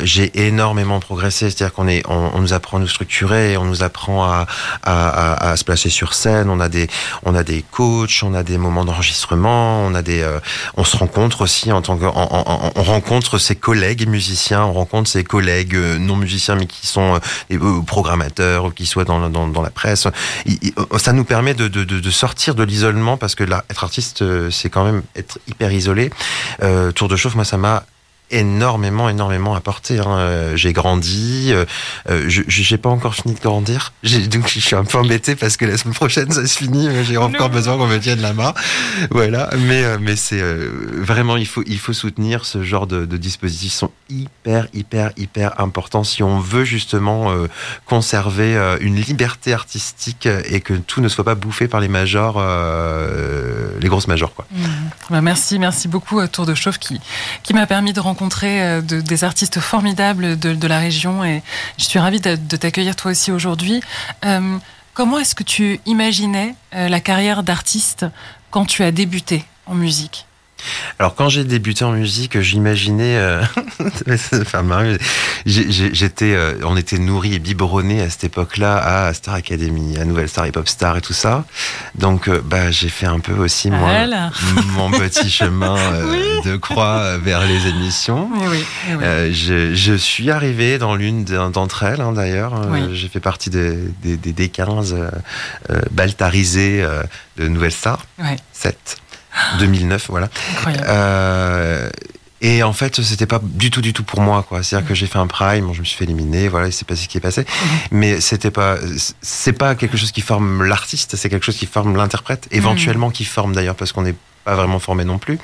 [0.04, 4.46] J'ai énormément progressé, c'est-à-dire qu'on est, on nous apprend à nous structurer, on nous apprend
[4.84, 6.88] à, se placer sur scène, on a des,
[7.24, 10.40] on a des coachs, on a des moments d'enregistrement, on a des, euh,
[10.78, 15.24] on se rencontre aussi en tant que, on rencontre ses collègues musiciens, on rencontre ses
[15.24, 17.20] collègues euh, non musiciens mais qui sont
[17.52, 20.08] euh, programmateurs ou qui soient dans, la- presse.
[20.98, 25.40] Ça nous permet de, sortir de l'isolement parce que être artiste, c'est quand même être
[25.48, 26.10] hyper isolé.
[26.96, 27.84] Tour de chauffe, moi, ça m'a
[28.32, 30.00] énormément, énormément apporté.
[30.00, 30.18] hein.
[30.18, 31.66] Euh, J'ai grandi, euh,
[32.10, 33.94] euh, je j'ai pas encore fini de grandir,
[34.32, 37.18] donc je suis un peu embêté parce que la semaine prochaine ça se finit, j'ai
[37.18, 38.54] encore besoin qu'on me tienne la main.
[39.12, 43.18] Voilà, mais mais c'est euh, vraiment il faut il faut soutenir ce genre de, de
[43.18, 47.48] dispositifs, Ils sont hyper hyper hyper importants si on veut justement euh,
[47.86, 52.42] conserver une liberté artistique et que tout ne soit pas bouffé par les majors,
[53.80, 54.46] les grosses majors quoi.
[54.52, 54.64] Mmh.
[55.10, 57.00] Bah, merci, merci beaucoup à Tour de Chauffe qui,
[57.44, 61.42] qui m'a permis de rencontrer euh, de- des artistes formidables de, la région et
[61.78, 63.82] je suis ravie de, de t'accueillir toi aussi aujourd'hui.
[64.26, 64.58] Euh,
[64.94, 68.06] comment est-ce que tu imaginais euh, la carrière d'artiste
[68.52, 70.26] quand tu as débuté en musique?
[71.00, 73.42] Alors quand j'ai débuté en musique, j'imaginais, euh,
[75.46, 80.06] j'ai- j'étais, euh, on était nourris et biberonnés à cette époque-là à Star Academy, à
[80.06, 81.46] Nouvelle Star et Pop Star et tout ça.
[81.96, 84.32] Donc euh, bah j'ai fait un peu aussi moi Voilà.
[84.76, 88.30] mon petit chemin euh, de croix vers les émissions.
[88.34, 88.48] Oui.
[88.90, 88.96] oui.
[89.02, 92.54] Euh, je, je suis arrivé dans l'une d'en- d'entre elles, hein, d'ailleurs.
[92.94, 95.10] J'ai fait partie des, des, des, des 15 euh,
[95.70, 96.86] euh, baltarisés
[97.38, 98.98] de Nouvelle Star, Ouais, 7,
[99.58, 100.30] 2009, voilà.
[100.56, 100.86] incroyable.
[100.88, 101.90] Euh,
[102.42, 104.64] et en fait, c'était pas du tout, du tout pour moi, quoi.
[104.64, 106.86] C'est-à-dire que j'ai fait un prime, bon, je me suis fait éliminer, voilà, il s'est
[106.86, 107.46] passé ce qui est passé.
[107.92, 108.78] Mais c'était pas,
[109.22, 113.26] c'est pas quelque chose qui forme l'artiste, c'est quelque chose qui forme l'interprète, éventuellement qui
[113.26, 115.40] forme d'ailleurs, parce qu'on n'est pas vraiment formé non plus.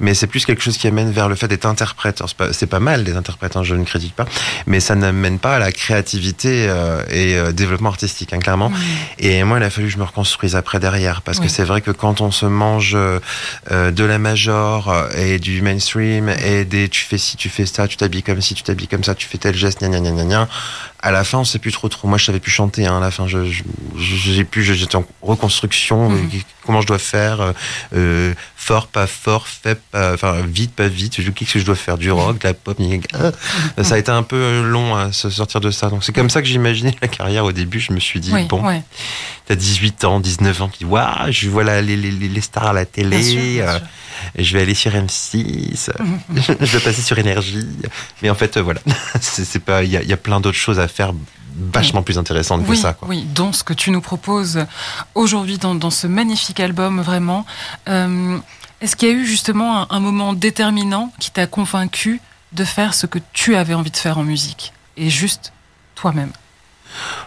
[0.00, 2.22] Mais c'est plus quelque chose qui amène vers le fait d'être interprète.
[2.52, 4.26] C'est pas, mal des interprètes, hein, je ne critique pas,
[4.66, 8.70] mais ça n'amène pas à la créativité euh, et euh, développement artistique, hein, clairement.
[9.18, 11.46] Et moi, il a fallu que je me reconstruise après derrière, parce Oui.
[11.46, 13.20] que c'est vrai que quand on se mange euh,
[13.70, 17.96] de la major et du mainstream et des tu fais ci, tu fais ça, tu
[17.96, 20.48] t'habilles comme ci, tu t'habilles comme ça, tu fais tel geste, gna gna gna gna.
[21.00, 22.08] À la fin, on sait plus trop trop.
[22.08, 22.84] Moi, je savais plus chanter.
[22.86, 23.62] Hein, à la fin, je, je-
[23.96, 26.10] je- j'ai plus, j'étais en reconstruction.
[26.10, 26.30] Mhm.
[26.34, 27.52] euh, Comment je dois faire euh,
[27.94, 28.34] euh,
[28.68, 31.22] Fort, pas fort, fait, pas, enfin vite, pas vite.
[31.22, 32.78] Je- Qu'est-ce que je dois faire Du rock, de la pop.
[32.78, 32.98] gna.
[33.82, 35.88] Ça a été un peu long à se sortir de ça.
[35.88, 37.80] Donc c'est comme ça que j'imaginais la carrière au début.
[37.80, 38.82] Je me suis dit Oui, bon, ouais,
[39.46, 42.66] T'as 18 ans, 19 ans, tu dis, waouh, je vois la- les, les, les stars
[42.66, 43.86] à la télé, bien sûr, bien euh, sûr.
[44.38, 45.88] je vais aller sur M6,
[46.36, 47.66] je vais passer sur Énergie.
[48.20, 48.80] Mais en fait, euh, voilà,
[49.22, 51.12] c'est pas, il y y a plein d'autres choses à faire
[51.72, 52.92] vachement plus intéressantes que oui, ça.
[52.92, 53.08] Quoi.
[53.08, 54.64] oui, dont ce que tu nous proposes
[55.14, 57.46] aujourd'hui dans, dans ce magnifique album, vraiment.
[57.88, 58.38] Euh,
[58.80, 62.20] Est-ce qu'il y a eu justement un, un moment déterminant qui t'a convaincu
[62.52, 65.52] de faire ce que tu avais envie de faire en musique et juste
[65.94, 66.32] toi-même?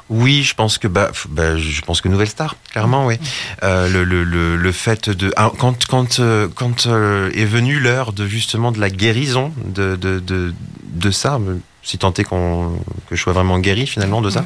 [0.10, 3.16] Oui, je pense que bah, bah, je pense que Nouvelle Star, clairement, oui.
[3.64, 7.80] Euh, le, le, le, le fait de ah, quand quand euh, quand euh, est venue
[7.80, 11.40] l'heure de justement de la guérison de de de, de ça.
[11.84, 12.78] Si tant est qu'on
[13.10, 14.46] que je sois vraiment guéri finalement de ça,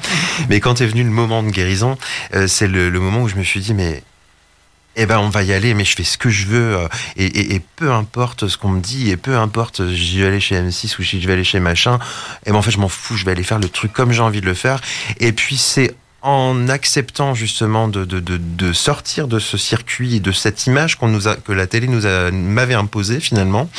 [0.49, 1.97] mais quand est venu le moment de guérison,
[2.47, 4.03] c'est le moment où je me suis dit mais
[4.95, 6.87] eh ben on va y aller, mais je fais ce que je veux euh,
[7.17, 10.27] et, et, et peu importe ce qu'on me dit et peu importe euh, j'y vais
[10.27, 11.99] aller chez M6 ou si je vais aller chez machin,
[12.45, 14.21] et ben en fait je m'en fous, je vais aller faire le truc comme j'ai
[14.21, 14.81] envie de le faire.
[15.19, 15.95] Et puis c'est
[16.25, 20.95] en acceptant justement de, de, de, de sortir de ce circuit et de cette image
[20.95, 23.69] qu'on nous a, que la télé nous a, m'avait imposée finalement,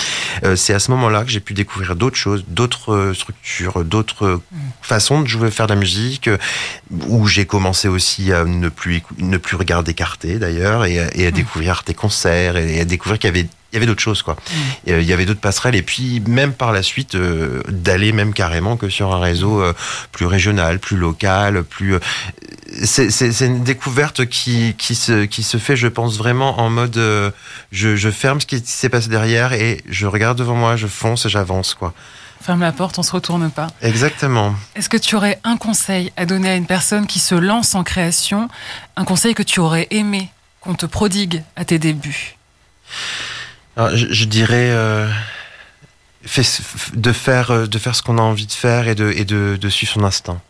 [0.44, 4.24] euh, c'est à ce moment-là que j'ai pu découvrir d'autres choses, d'autres euh, structures, d'autres
[4.26, 4.42] euh,
[4.80, 6.38] façons de jouer, faire de la musique, euh,
[7.09, 11.16] où j'ai commencé aussi à ne plus, écou- ne plus regarder Carté d'ailleurs et, à-
[11.16, 14.02] et à découvrir des concerts et à découvrir qu'il y avait il y avait d'autres
[14.02, 14.36] choses quoi.
[14.86, 18.12] Et, euh, Il y avait d'autres passerelles et puis même par la suite euh, d'aller
[18.12, 19.72] même carrément que sur un réseau euh,
[20.12, 21.96] plus régional, plus local, plus
[22.84, 27.00] c'est une découverte qui qui se qui se fait je pense vraiment en mode
[27.72, 31.26] je, je ferme ce qui s'est passé derrière et je regarde devant moi, je fonce
[31.26, 31.94] et j'avance quoi.
[32.42, 33.68] Ferme la porte, on se retourne pas.
[33.82, 34.54] Exactement.
[34.74, 37.82] Est-ce que tu aurais un conseil à donner à une personne qui se lance en
[37.82, 38.48] création,
[38.96, 42.36] un conseil que tu aurais aimé qu'on te prodigue à tes débuts?
[43.77, 45.07] Je, dirais euh,
[46.95, 49.68] de faire euh, de faire ce qu'on a envie de faire et de et de,
[49.68, 50.41] suivre son instinct.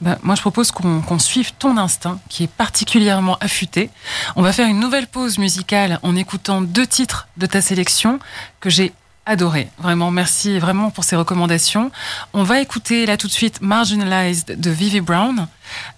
[0.00, 3.90] Ben, moi, je propose qu'on qu'on suive ton instinct, qui est particulièrement affûté.
[4.36, 8.18] On va faire une nouvelle pause musicale en écoutant deux titres de ta sélection
[8.60, 8.92] que j'ai
[9.28, 9.68] adoré.
[9.78, 11.90] Vraiment, merci vraiment pour ces recommandations.
[12.32, 15.46] On va écouter là tout de suite Marginalized de Vivi Brown.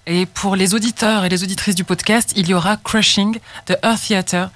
[0.07, 3.39] Et pour les auditeurs et les auditrices du podcast, il y aura Crushing
[3.69, 4.51] de Earth Theater.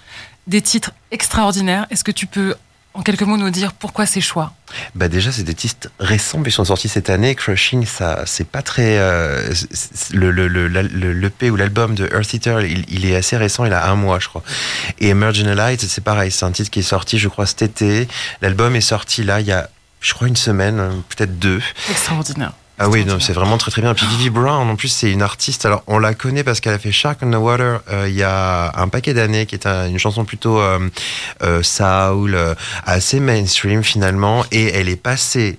[0.46, 1.86] Des titres extraordinaires.
[1.90, 2.54] Est-ce que tu peux,
[2.92, 4.52] en quelques mots, nous dire pourquoi ces choix?
[4.94, 7.34] Bah déjà c'est des titres récents mais ils sont sortis cette année.
[7.34, 9.52] Crushing ça c'est pas très euh,
[10.12, 13.64] le le le le l'EP ou l'album de Earth Eater il, il est assez récent
[13.64, 14.42] il a un mois je crois.
[14.98, 18.08] Et Marginalized c'est pareil c'est un titre qui est sorti je crois cet été.
[18.42, 19.70] L'album est sorti là il y a
[20.00, 21.62] je crois une semaine peut-être deux.
[21.90, 22.52] Extraordinaires.
[22.78, 23.94] Ah oui, non, c'est vraiment très très bien.
[23.94, 25.64] Puis Vivi Brown, en plus, c'est une artiste.
[25.64, 28.24] Alors, on la connaît parce qu'elle a fait Shark on the Water euh, il y
[28.24, 30.80] a un paquet d'années, qui est un- une chanson plutôt euh,
[31.42, 32.54] euh, soul, euh,
[32.84, 35.58] assez mainstream finalement, et elle est passée.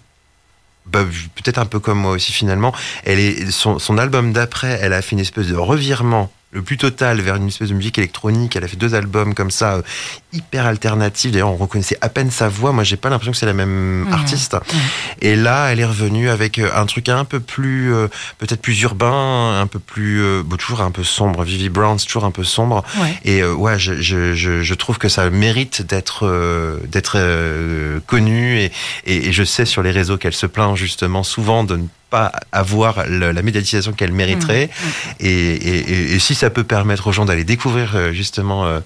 [0.87, 1.03] bah,
[1.35, 2.73] peut-être un peu comme moi aussi finalement.
[3.05, 6.77] Elle est son, son album d'après, elle a fait une espèce de revirement le plus
[6.77, 8.55] total vers une espèce de musique électronique.
[8.55, 9.81] Elle a fait deux albums comme ça, euh,
[10.33, 11.31] hyper alternatifs.
[11.31, 12.71] D'ailleurs, on reconnaissait à peine sa voix.
[12.71, 14.13] Moi, j'ai pas l'impression que c'est la même Mhm.
[14.13, 14.55] artiste.
[15.21, 18.81] Et là, elle est revenue avec euh, un truc un peu plus, euh, peut-être plus
[18.81, 21.43] urbain, un peu plus, bon, toujours un peu sombre.
[21.43, 22.83] Vivi Brown, c'est toujours un peu sombre.
[23.01, 23.13] Ouais.
[23.25, 27.99] Et euh, ouais, je, je, je, je trouve que ça mérite d'être euh, d'être euh,
[28.07, 28.71] connu et,
[29.05, 31.85] et, et je sais sur les réseaux qu'elle se plaint justement souvent de ne
[32.15, 34.69] pas avoir le- la médiatisation qu'elle mériterait.
[35.19, 38.79] Et, et, et, et si ça peut permettre aux gens d'aller découvrir euh, justement euh,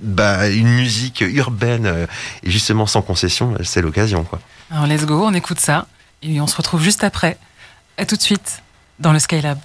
[0.00, 2.06] bah, une musique urbaine euh,
[2.44, 4.38] et justement sans concession, c'est l'occasion quoi.
[4.70, 5.86] Alors let's go, on écoute ça
[6.22, 7.36] et on se retrouve juste après.
[7.98, 8.62] À tout de suite
[9.04, 9.58] dans le Skylab.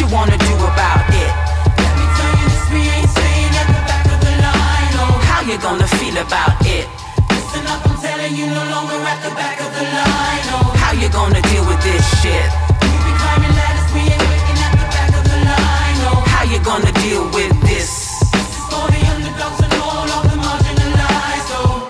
[0.00, 1.32] you wanna do about it?
[1.80, 5.16] Let me tell you this, we ain't staying at the back of the line, oh
[5.24, 6.84] How you gonna feel about it?
[7.32, 10.92] Listen up, I'm telling you, no longer at the back of the line, oh How
[10.92, 12.48] you gonna deal with this shit?
[12.84, 16.44] You be climbing ladders, we ain't waiting at the back of the line, oh How
[16.44, 18.20] you gonna deal with this?
[18.36, 21.88] This is for the underdogs and all of the marginalized, oh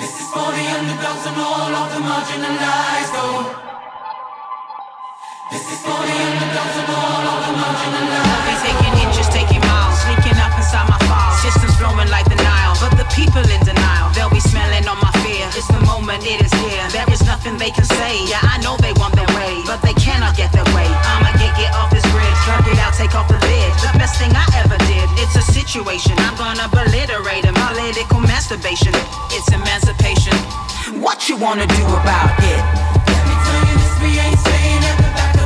[0.00, 3.67] This is for the underdogs and all of the marginalized, oh
[5.48, 5.56] they
[8.60, 11.40] taking inches, taking miles, sneaking up inside my files.
[11.40, 14.12] Systems flowing like the Nile, but the people in denial.
[14.12, 15.48] They'll be smelling on my fear.
[15.56, 16.84] It's the moment, it is here.
[16.92, 18.28] There is nothing they can say.
[18.28, 20.84] Yeah, I know they want their way, but they cannot get their way.
[20.84, 23.72] I'ma get get off this grid, drop it out, take off the lid.
[23.80, 25.08] The best thing I ever did.
[25.16, 26.12] It's a situation.
[26.28, 27.56] I'm gonna obliterate them.
[27.56, 28.92] Political masturbation.
[29.32, 30.36] It's emancipation.
[31.00, 32.60] What you wanna do about it?
[33.08, 35.37] Let me tell you this, we ain't staying at the back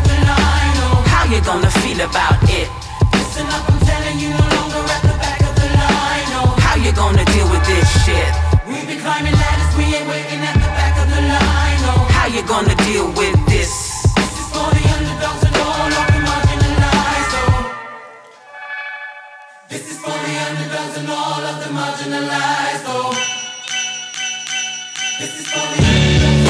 [1.22, 2.66] How you gonna feel about it?
[3.14, 6.28] listen up, I'm telling you, no longer at the back of the line.
[6.34, 8.32] Oh, How you gonna deal with this shit?
[8.66, 11.80] we be climbing ladders, we ain't waiting at the back of the line.
[11.94, 14.02] Oh, How you gonna deal with this?
[14.18, 17.34] this is for the underdogs and all of the marginalized.
[17.38, 17.70] Oh,
[19.70, 22.84] this is for the underdogs and all of the marginalized.
[22.90, 23.14] Oh,
[25.20, 26.41] this is for the underdogs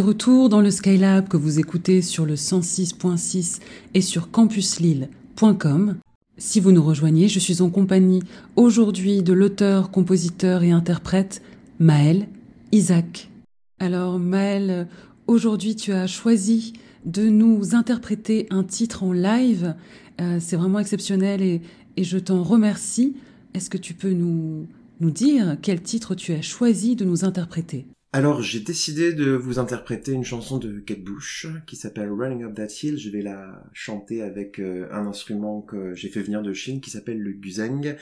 [0.00, 3.60] Retour dans le Skylab que vous écoutez sur le 106.6
[3.92, 5.96] et sur campuslille.com.
[6.38, 8.22] Si vous nous rejoignez, je suis en compagnie
[8.56, 11.42] aujourd'hui de l'auteur, compositeur et interprète
[11.78, 12.28] Maël
[12.72, 13.30] Isaac.
[13.78, 14.88] Alors Maël,
[15.26, 16.72] aujourd'hui tu as choisi
[17.04, 19.74] de nous interpréter un titre en live.
[20.22, 21.60] Euh, C'est vraiment exceptionnel et,
[21.98, 23.16] je t'en remercie.
[23.52, 24.66] Est-ce que tu peux nous
[25.00, 27.84] dire quel titre tu as choisi de nous interpréter?
[28.12, 32.54] Alors, j'ai décidé de vous interpréter une chanson de Kate Bush qui s'appelle Running Up
[32.56, 32.98] That Hill.
[32.98, 36.90] Je vais la chanter avec euh, un instrument que j'ai fait venir de Chine qui
[36.90, 37.96] s'appelle le guzheng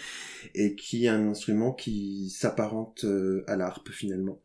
[0.54, 4.40] et qui est un instrument qui s'apparente euh, à l'harpe finalement.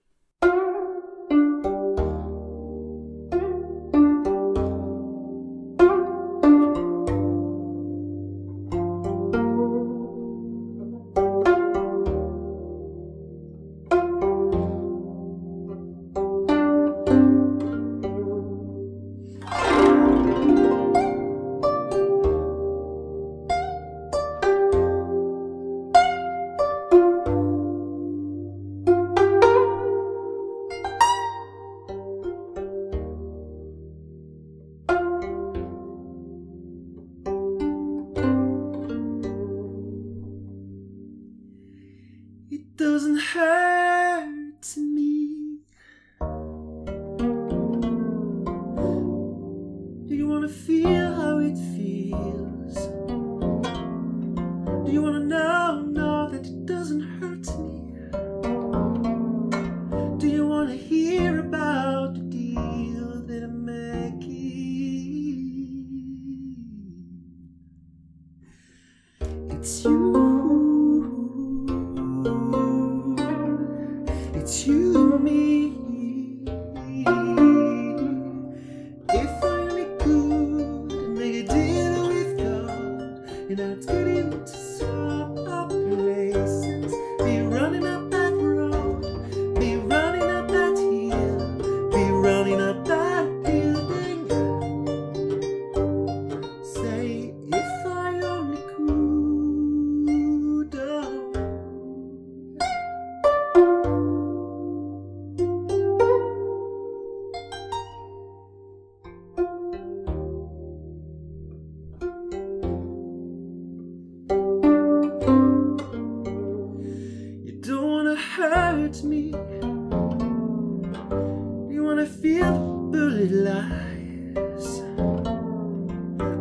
[122.24, 124.80] Feel bullet lies.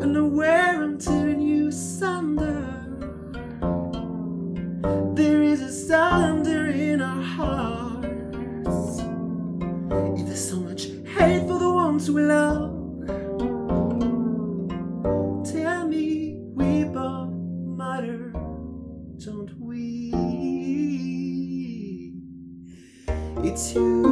[0.01, 2.69] Unaware I'm tearing you asunder.
[5.15, 9.01] There is a thunder in our hearts.
[10.21, 10.85] If there's so much
[11.17, 12.71] hate for the ones we love,
[15.45, 17.33] tell me we both
[17.77, 18.31] matter,
[19.19, 20.13] don't we?
[23.43, 24.12] It's you,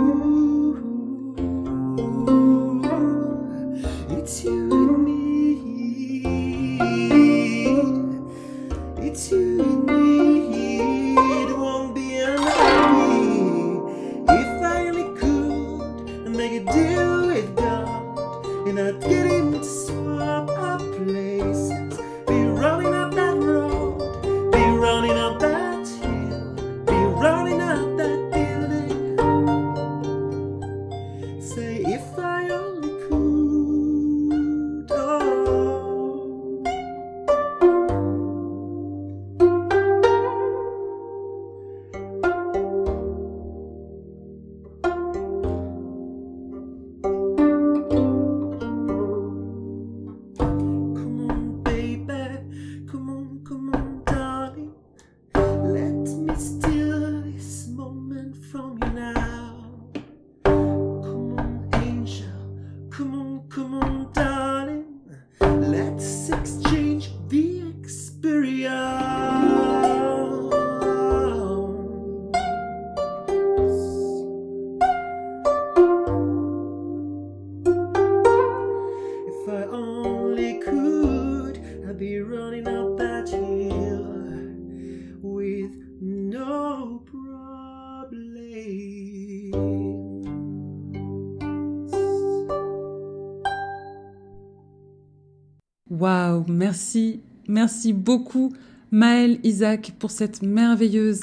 [96.70, 97.18] merci,
[97.48, 98.52] merci beaucoup
[98.92, 101.22] Maël Isaac pour cette merveilleuse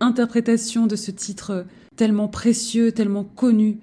[0.00, 1.66] interprétation de ce titre
[1.96, 3.76] tellement précieux, tellement connu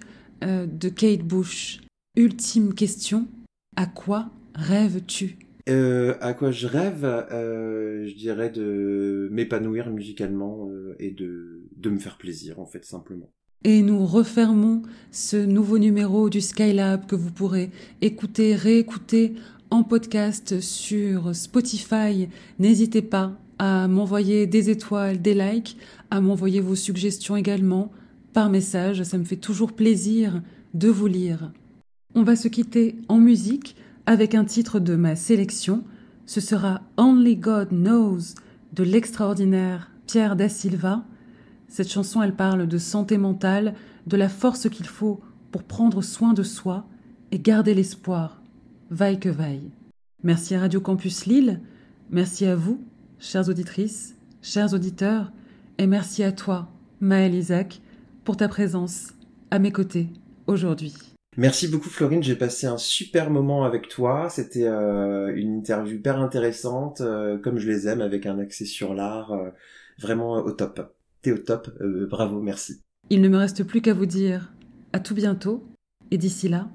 [0.43, 1.82] euh, de Kate Bush.
[2.18, 3.28] Ultime question,
[3.76, 5.38] à quoi rêves-tu?
[5.70, 7.05] Euh, à quoi je rêve?
[7.05, 12.86] Euh, Je dirais de m'épanouir musicalement euh, et de, de me faire plaisir, en fait,
[12.86, 13.30] simplement.
[13.66, 17.70] Et nous refermons ce nouveau numéro du Skylab que vous pourrez
[18.01, 19.36] écouter, réécouter
[19.74, 22.30] en podcast sur Spotify.
[22.59, 25.78] N'hésitez pas à m'envoyer des étoiles, des likes,
[26.11, 27.91] à m'envoyer vos suggestions également
[28.34, 29.01] par message.
[29.01, 30.43] Ça me fait toujours plaisir
[30.76, 31.51] de vous lire.
[32.13, 35.84] On va se quitter en musique avec un titre de ma sélection.
[36.28, 38.36] Ce sera Only God Knows
[38.74, 41.03] de l'extraordinaire Pierre Da Silva.
[41.67, 43.74] Cette chanson, elle parle de santé mentale,
[44.05, 45.19] de la force qu'il faut
[45.49, 46.86] pour prendre soin de soi
[47.32, 48.43] et garder l'espoir,
[48.94, 49.72] vaille que vaille.
[50.22, 51.60] Merci à Radio Campus Lille,
[52.12, 52.80] merci à vous,
[53.20, 55.32] chères auditrices, chers auditeurs,
[55.80, 56.70] et merci à toi,
[57.02, 57.82] Maël Isaac,
[58.24, 59.14] pour ta présence
[59.50, 60.10] à mes côtés
[60.46, 60.94] aujourd'hui.
[61.38, 64.30] Merci beaucoup Florine, j'ai passé un super moment avec toi.
[64.30, 68.94] C'était euh, une interview hyper intéressante, euh, comme je les aime, avec un accès sur
[68.94, 69.50] l'art, euh,
[69.98, 70.96] vraiment au top.
[71.24, 72.84] T'es au top, bravo, merci.
[73.10, 74.54] Il ne me reste plus qu'à vous dire
[74.91, 75.64] à tout bientôt,
[76.12, 76.70] et d'ici là,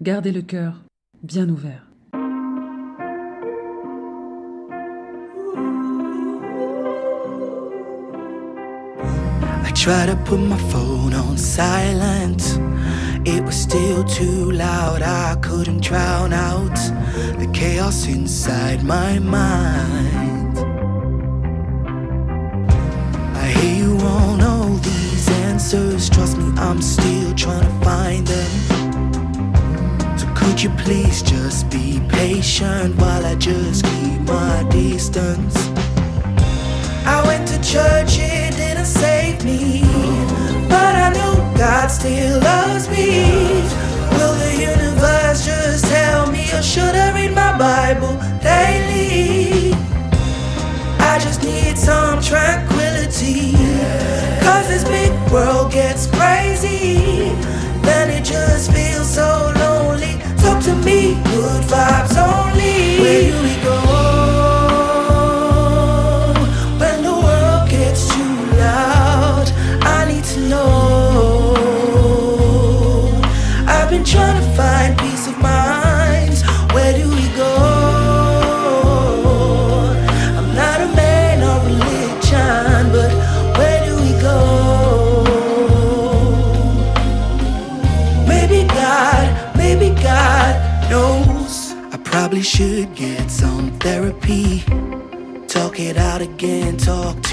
[0.00, 0.83] gardez le cœur
[1.24, 1.80] bien ouvert.
[9.64, 12.60] I tried to put my phone on silent.
[13.24, 16.76] It was still too loud, I couldn't drown out
[17.38, 20.58] the chaos inside my mind.
[23.34, 26.10] I hear you want all these answers.
[26.10, 28.73] Trust me, I'm still trying to find them.
[30.44, 35.56] Could you please just be patient while I just keep my distance?
[37.06, 39.80] I went to church, it didn't save me.
[40.68, 43.62] But I know God still loves me.
[44.16, 49.72] Will the universe just tell me, or should I read my Bible daily?
[51.00, 53.54] I just need some tranquility.
[54.44, 56.06] Cause this big world gets
[61.12, 63.00] good vibes only.
[63.02, 63.83] Where do we go?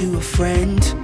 [0.01, 1.00] To a friend.